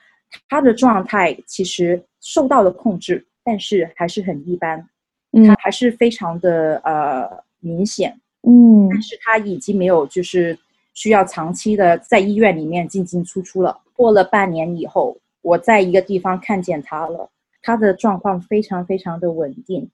[0.49, 4.89] 他的状态其实受到了控制，但是还是很一般。
[5.47, 7.29] 他还是非常的呃
[7.61, 10.59] 明显，嗯，但是他已经没有就是
[10.95, 13.79] 需要长期的在医院里面进进出出了。
[13.93, 17.31] 过了半年以后，我在一个地方看见他了，
[17.63, 19.91] 他的状况非常非常的稳定。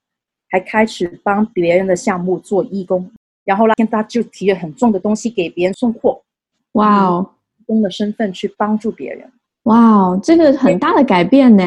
[0.54, 3.10] 还开始帮别人的项目做义工，
[3.44, 6.22] 然后呢，他就提着很重的东西给别人送货。
[6.74, 7.28] 哇哦，
[7.58, 9.28] 义工的身份去帮助别人。
[9.64, 11.64] 哇哦，这个很大的改变呢。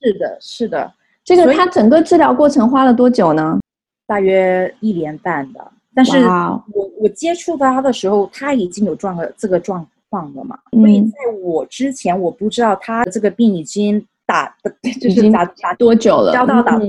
[0.00, 0.90] 是的，是的。
[1.22, 3.60] 这个他整个治疗过程花了多久呢？
[4.06, 5.72] 大约一年半的。
[5.94, 10.58] 但是我我接触到他的时候，他已经有状了这个状况了嘛。
[10.70, 16.80] 所以在我之前，我不知道他的这个病已经打的， 就是打打多久了，交到打。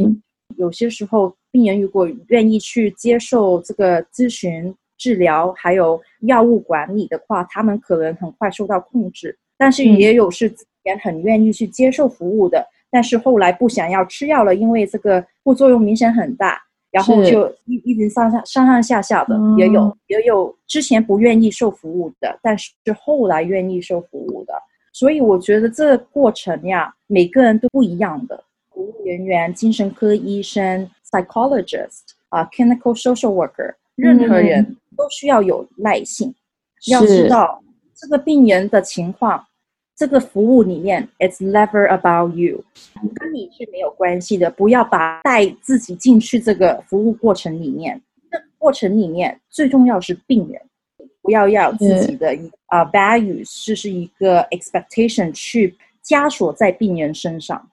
[0.57, 9.37] 有些时候，病人如果愿意去接受这个咨询、治疗，还有药物管理的话，他们可能很快受到控制。
[9.57, 16.61] 但是也有是之前很愿意去接受服务的，嗯、但是后来不想要吃药了，因为这个副作用明显很大。
[16.91, 24.53] 然后就一一直上上上上下下的，嗯、也有也有之前不愿意受服务的，但是后来愿意受服务的。
[24.91, 28.43] 所以我觉得这个过程呀，每个人都不一样的。
[28.73, 36.35] 服务人员、精神科医生、psychologist 啊、uh,，clinical social worker，任何人都需要有耐性，嗯、
[36.87, 37.61] 要知道
[37.93, 39.45] 这个病人的情况。
[39.93, 42.63] 这个服务里面，It's never about you，
[43.13, 44.49] 跟你是没有关系的。
[44.49, 48.01] 不要把带自己进去这个服务过程里面。
[48.31, 50.59] 这个过程里面最重要是病人，
[51.21, 52.35] 不要要自己的
[52.67, 57.69] 啊、uh, values，就是一个 expectation 去枷锁在病人身上。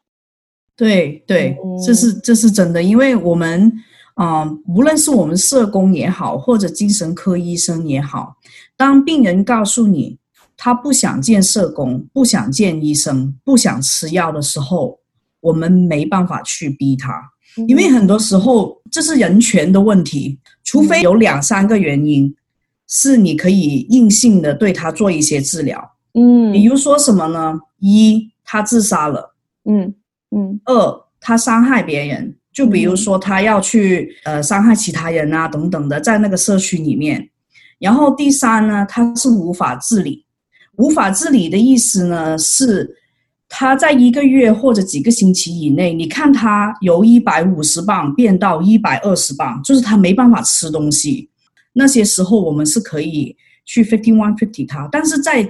[0.78, 3.70] 对对，这是这是真的，因为我们
[4.14, 8.36] 啊、呃，无论是我们社工也好，或者精神科医生也好，
[8.76, 10.16] 当病人告诉你，
[10.56, 15.00] 他不想见社工，不想见医生，不想吃药的时候，
[15.40, 17.12] 我们没办法去逼他，
[17.66, 20.38] 因为很多时候这是人权的问题。
[20.62, 22.32] 除非有两三个原因，
[22.86, 25.82] 是你可以硬性的对他做一些治疗。
[26.12, 27.58] 嗯，比如说什么呢？
[27.80, 29.34] 一，他自杀了。
[29.64, 29.94] 嗯
[30.36, 30.60] 嗯。
[30.64, 37.30] 二，他伤害别人，就比如说他要去呃伤害其他人啊等等的，在那个社区里面。
[37.78, 40.24] 然后第三呢，他是无法自理。
[40.76, 42.96] 无法自理的意思呢，是
[43.48, 51.28] 他在一个月或者几个星期以内，你看他由一百五十磅变到一百二十磅，就是他没办法吃东西。
[51.72, 55.48] 那些时候我们是可以去 fifty one fifty 他，但是在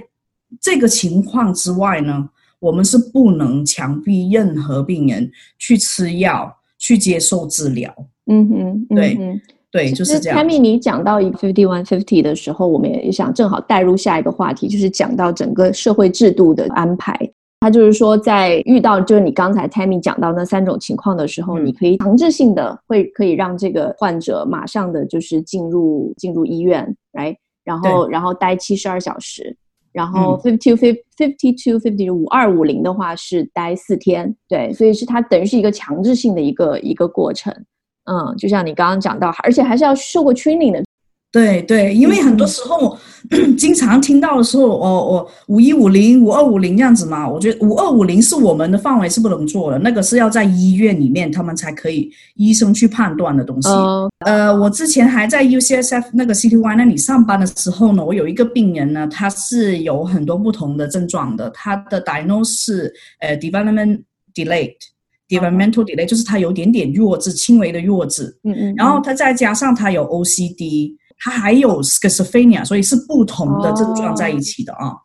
[0.59, 2.27] 这个情况之外呢，
[2.59, 7.93] 我们是不能强逼任何病人去吃药、去接受治疗。
[8.27, 9.17] 嗯哼，对。
[9.19, 9.41] 嗯
[9.71, 10.39] 对，就是这样。
[10.39, 17.15] Tammy，你讲到一 fifty one fifty 的时候，我们也想正好带入下一个话题，就是讲到整个社会制度的安排。
[17.59, 29.55] 他就是说，在遇到就是你刚才 Tammy 讲到那三种情况的时候，嗯、你可以强制性的会可以让这个患者马上的就是进入进入医院来，然后然后待七十二小时，
[29.91, 30.75] 然后 fifty to
[31.17, 37.53] fifty two fifty 五二五零的话是待四天，对，所以是它等于是一个强制性的一个一个过程。
[38.05, 40.83] 嗯，就像你刚刚讲到，而且还是要受过 training 的。
[41.31, 42.97] 对对，因为很多时候、
[43.29, 53.69] 嗯、经常听到的时候，我我五一五零、五二五零这样子嘛，我觉得五二五零是我们的范围是不能做的，那个是要在医院里面他们才可以医生去判断的东西。
[53.69, 64.01] 哦、呃，我之前还在 UCSF 那个 Citywide 那里上班的时候呢，我有一个病人呢，他是有很多不同的症状的，他的 diagnosis 是呃 development
[64.33, 64.73] delayed。
[65.29, 68.35] Developmental delay 就是他有点点弱智，轻微的弱智。
[68.43, 68.73] 嗯嗯。
[68.75, 74.87] 然后他再加上他有 OCD，他还有 schizophrenia，所以是不同的症状在一起的啊。
[74.87, 74.97] Oh.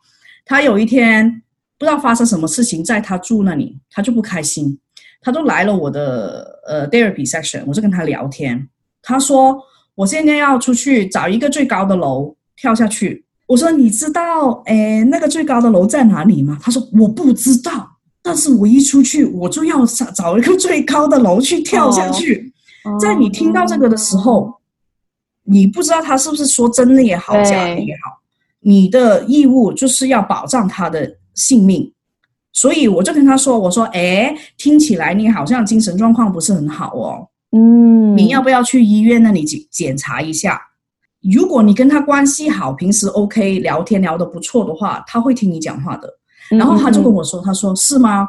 [0.45, 1.41] 他有一天
[1.77, 4.79] 不知道发生什么事情，在他住那里，他就不开心。
[5.21, 8.69] 他都来了我的呃 therapy session，我就跟他聊天。
[9.01, 9.57] 他说
[9.95, 17.91] ：“我现在要出去找一个最高的楼跳下去。”我说：“你知道诶那个最高的楼在哪里吗？”他说：“我不知道。”
[18.21, 22.53] 但是我一出去，我就要找找一个最高的楼去跳下去。
[22.83, 22.99] Oh.
[22.99, 24.53] 在你听到这个的时候，oh.
[25.45, 28.19] 你不知道他是不是说真的也好，假的也好，
[28.59, 31.91] 你的义务就是要保障他的性命。
[32.51, 37.27] 所以我就跟他说：“我说，哎，听起来你好像精神状况不是很好哦。
[37.51, 40.61] 嗯，你要不要去医院那里检检查一下？
[41.21, 46.09] 如果你跟他关系好，平时 OK，聊天聊得不错的话，他会听你讲话的。”
[46.49, 48.25] 然后他就跟我说：“他说是吗？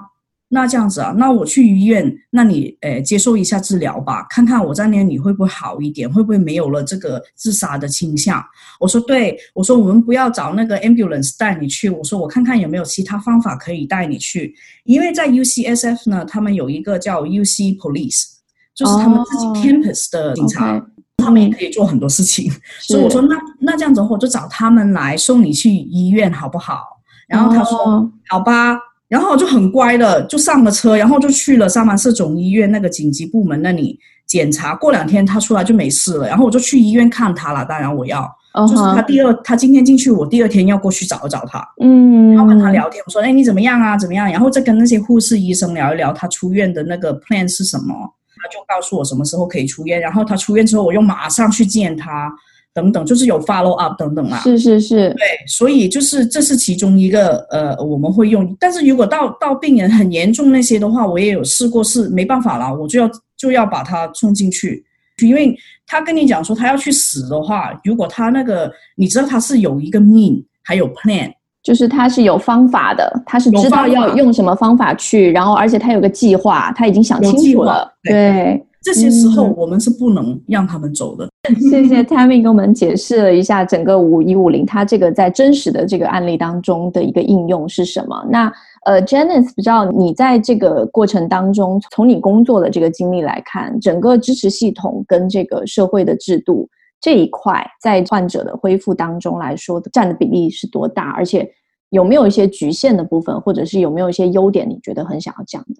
[0.49, 8.41] 那这样子啊，那我去医院，那你诶接受一下治疗吧，看看我在那里会不会好一点，会不会没有了这个自杀的倾向？”
[8.79, 18.27] 我说：“对，我说我们不要找那个 ambulance 带你去，我说我看看有没有其他方法可以带你去，因为在 UCSF 呢，他们有一个叫 UC Police，
[18.73, 20.87] 就是他们自己 campus 的警察，oh, okay.
[21.17, 22.49] 他们也可以做很多事情。
[22.83, 26.85] 所以我说那那这样子的话，我就找他们来送你去医院好不好？”
[27.27, 28.05] 然后他说：“oh.
[28.29, 28.79] 好吧。”
[29.09, 37.65] 然后就很乖的就上了车，然后就去了三藩市总医院那个紧急部门那里检查，过两天他出来就没事了，然后我就去医院看他了。
[37.65, 38.23] 当然我要
[38.55, 38.69] ，uh huh.
[38.69, 43.97] 就是他第二他今天进去，我第二天要过去找一找他，嗯，然后跟他聊天，我说，哎，你怎么样啊？
[43.97, 44.29] 怎么样？
[44.31, 47.95] 然后再跟那些护士医生聊一聊，他出院的那个 plan 是什么，
[48.37, 50.01] 他就告诉我什么时候可以出院。
[50.01, 52.33] 然后他出院之后，我又马上去见他。
[52.77, 58.55] 等等，就是有 follow up 等等啦，是是是，对，所以就是这是其中一个呃，我们会用。
[58.61, 64.85] 但是如果到到病人很严重那些的话，我也有试过，是没办法了，我就要就要把他送进去，
[65.25, 65.57] 因为
[65.87, 78.13] 他跟你讲说他要去死的话，如果他那个你知道他是有一个命，还有 plan，就是他是有方法的，他是知道要用什么方法去，然后而且他有个计划，他已经想清楚了，对。
[78.13, 81.29] 对这些时候我们是不能让他们走的。
[81.49, 88.25] 嗯、 谢谢 Tammy 给我们解释了一下整个五一五零它这个在真实的这个案例当中的一个应用是什么。
[88.31, 88.53] 那
[88.85, 96.69] 呃，Janice，不知道你在这个过程当中，从你工作的这个经历来看，整个支持系统跟这个社会的制度
[97.01, 101.11] 这一块，在患者的恢复当中来说占的比例是多大？
[101.11, 101.51] 而且
[101.91, 105.75] 有没有一些局限的部分，或者是有没有一些优点，你觉得很想要讲的？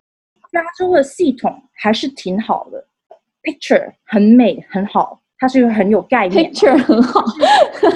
[0.51, 2.85] 加州的系统还是挺好的。
[3.47, 6.51] Picture 很美很好，它是一个很有概念。
[6.51, 7.23] Picture 很好，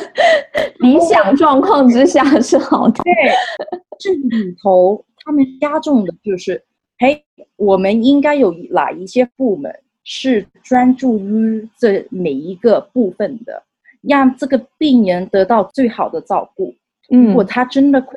[0.78, 3.02] 理想状况之下是好的。
[3.02, 3.12] 对，
[3.98, 6.62] 这里头他们加重的就是，
[7.00, 7.24] 嘿，
[7.56, 9.74] 我们应该有哪一些部门
[10.04, 13.60] 是专注于这每一个部分的，
[14.02, 16.72] 让这个病人得到最好的照顾。
[17.10, 18.14] 嗯，如果他真的会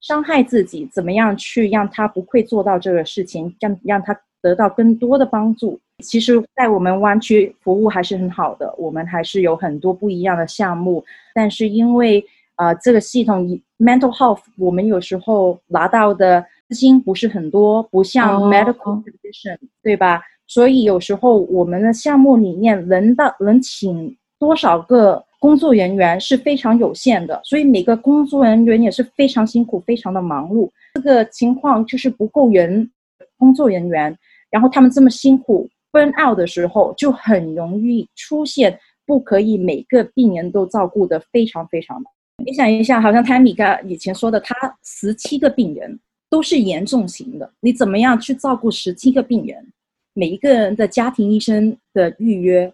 [0.00, 5.78] 伤害自己，怎么样去让他不会做到这个事情，让让他得到更多的帮助。
[6.00, 11.04] 其实，在我们湾区服务还是很好的，我们还是有很多不一样的项目。
[11.34, 12.24] 但是因为
[12.56, 13.46] 呃，这个系统
[13.78, 19.60] mental health，我们有时候拿到的资金不是很多，不像 medical condition，、oh.
[19.82, 20.20] 对吧？
[20.46, 30.68] 所以有时候我们的项目里面能到能请多少个工作人员是非常有限的，所以每个工作人员也是非常辛苦，非常的忙碌。
[30.94, 32.90] 这个情况就是不够人，
[33.38, 34.14] 工作人员，
[34.50, 35.66] 然后他们这么辛苦。
[35.92, 42.10] Burn out 的时候就很容易出现不可以每个病人都照顾的非常非常的。
[42.44, 45.98] 你想一下，好像 Tammy 刚以前说的，他十七个病人
[46.30, 49.72] 都是严重型的，你怎么样去照顾十七个病人？
[50.14, 52.72] 每一个人的家庭医生的预约，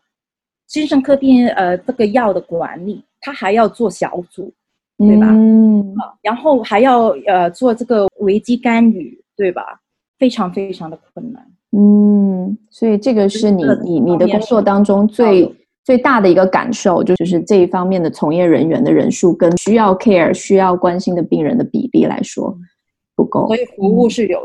[0.67, 4.53] 精神科病呃这个药的管理，他还要做小组，
[4.99, 5.29] 对吧？
[5.31, 9.81] 嗯，然后还要呃做这个危机干预，对吧？
[10.19, 11.47] 非常非常的困难。
[11.73, 15.53] 嗯，所以这个是你你你的工作当中最
[15.85, 22.57] 最大的一个感受，就是这一方面的从业人员的人数跟需要 care 需要关心的病人的比例来说
[23.14, 24.41] 不够，所以服务是有，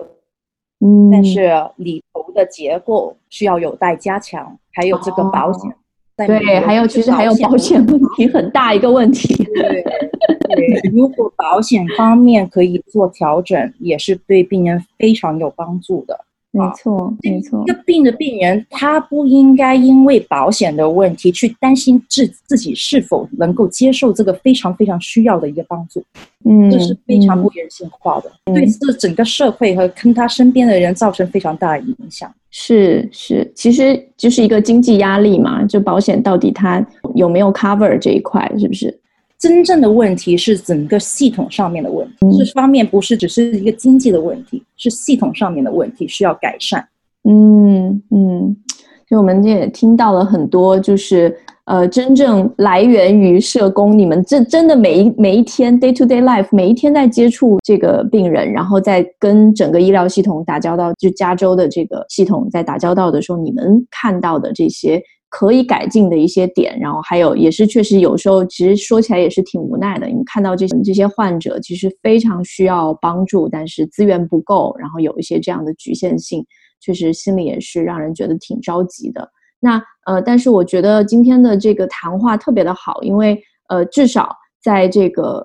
[0.86, 9.84] 嗯，但是里头的结构需要有待加强，还有这个保险，哦、对，还有其实还有保险问题很大一个问题，对，
[10.53, 16.19] 对，如果保险方面可以做调整，也是对病人非常有帮助的。
[16.51, 17.63] 没错，没错。
[17.65, 26.03] 一个病的病人，他不应该因为保险的问题去担心自自己是否能够接受这个非常非常需要的一个帮助。
[26.43, 32.29] 嗯，这是非常不人性化的，嗯、对这整个社会和跟他身边的人造成非常大的影响。
[32.49, 36.85] 是是，其实就是一个经济压力嘛，就保险到底它
[37.15, 38.99] 有没有 cover 这一块，是不是？
[39.41, 46.87] 真正的问题是整个系统上面的问题，这方面不是只是一个经济的问题，是系统上面的问题需要改善。
[47.27, 48.55] 嗯嗯，
[49.09, 51.35] 就我们也听到了很多，就是
[51.65, 65.01] 呃，真正来源于社工，你们这真的每一每一天 day to day life，每一天在接触这个病人，然后在跟整个医疗系统打交道，就加州的这个系统在打交道的时候，你们看到的这些。
[65.32, 70.05] 可以改进的一些点，然后还有也是确实有时候，其实说起来也是挺无奈的。
[70.07, 76.45] 你看到这些这些患者其实非常需要帮助，但是资源不够，然后有一些这样的局限性，
[76.82, 79.25] 确实心里也是让人觉得挺着急的。
[79.61, 85.41] 那呃，但是我觉得今天的这个谈话特别的好，因为呃，至少在这个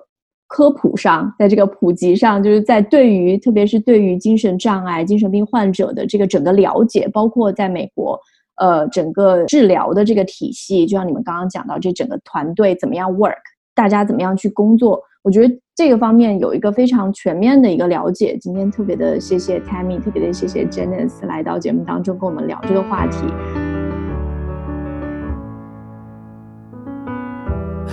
[0.47, 8.19] 科普上，在这个普及上，就是在对于特别是对于精神障碍、精神病患者的这个整个了解，包括在美国。
[8.57, 13.37] 呃，整个治疗的这个体系，就像你们刚刚讲到，这整个团队怎么样 work，
[13.75, 18.37] 大家怎么样去工作，我觉得这个方面有一个非常全面的一个了解。
[18.41, 23.17] 今天特别的谢谢 Tammy，特别的谢谢 Janice 来到节目当中跟我们聊这个话题。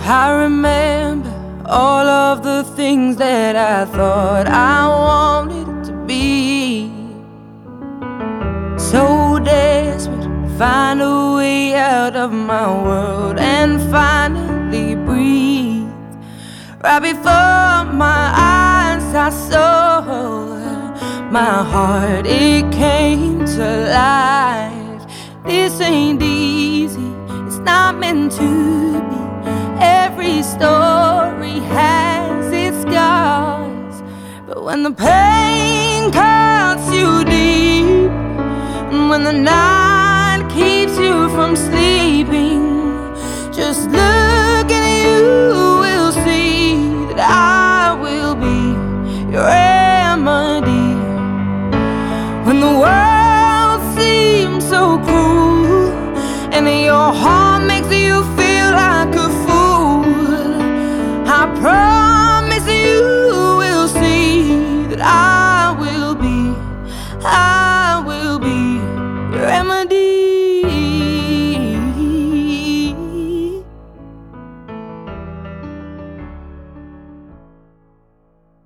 [0.07, 1.29] I remember
[1.65, 5.54] all of the things that I thought I wanted
[10.57, 15.89] to a way out of my world and finally breathe.
[16.81, 20.01] Right before my eyes, I saw
[21.29, 25.01] my heart, it came to life.
[25.45, 27.11] This ain't easy,
[27.45, 29.83] it's not meant to be.
[29.83, 34.01] Every story has its scars,
[34.47, 38.09] but when the pain cuts you deep,
[38.91, 39.94] and when the night
[40.55, 42.63] keeps you from sleeping,
[43.51, 45.21] just look at you
[45.83, 46.75] will see
[47.09, 48.59] that I will be
[49.31, 50.87] your remedy.
[52.45, 55.91] When the world seems so cruel
[56.55, 57.54] and your heart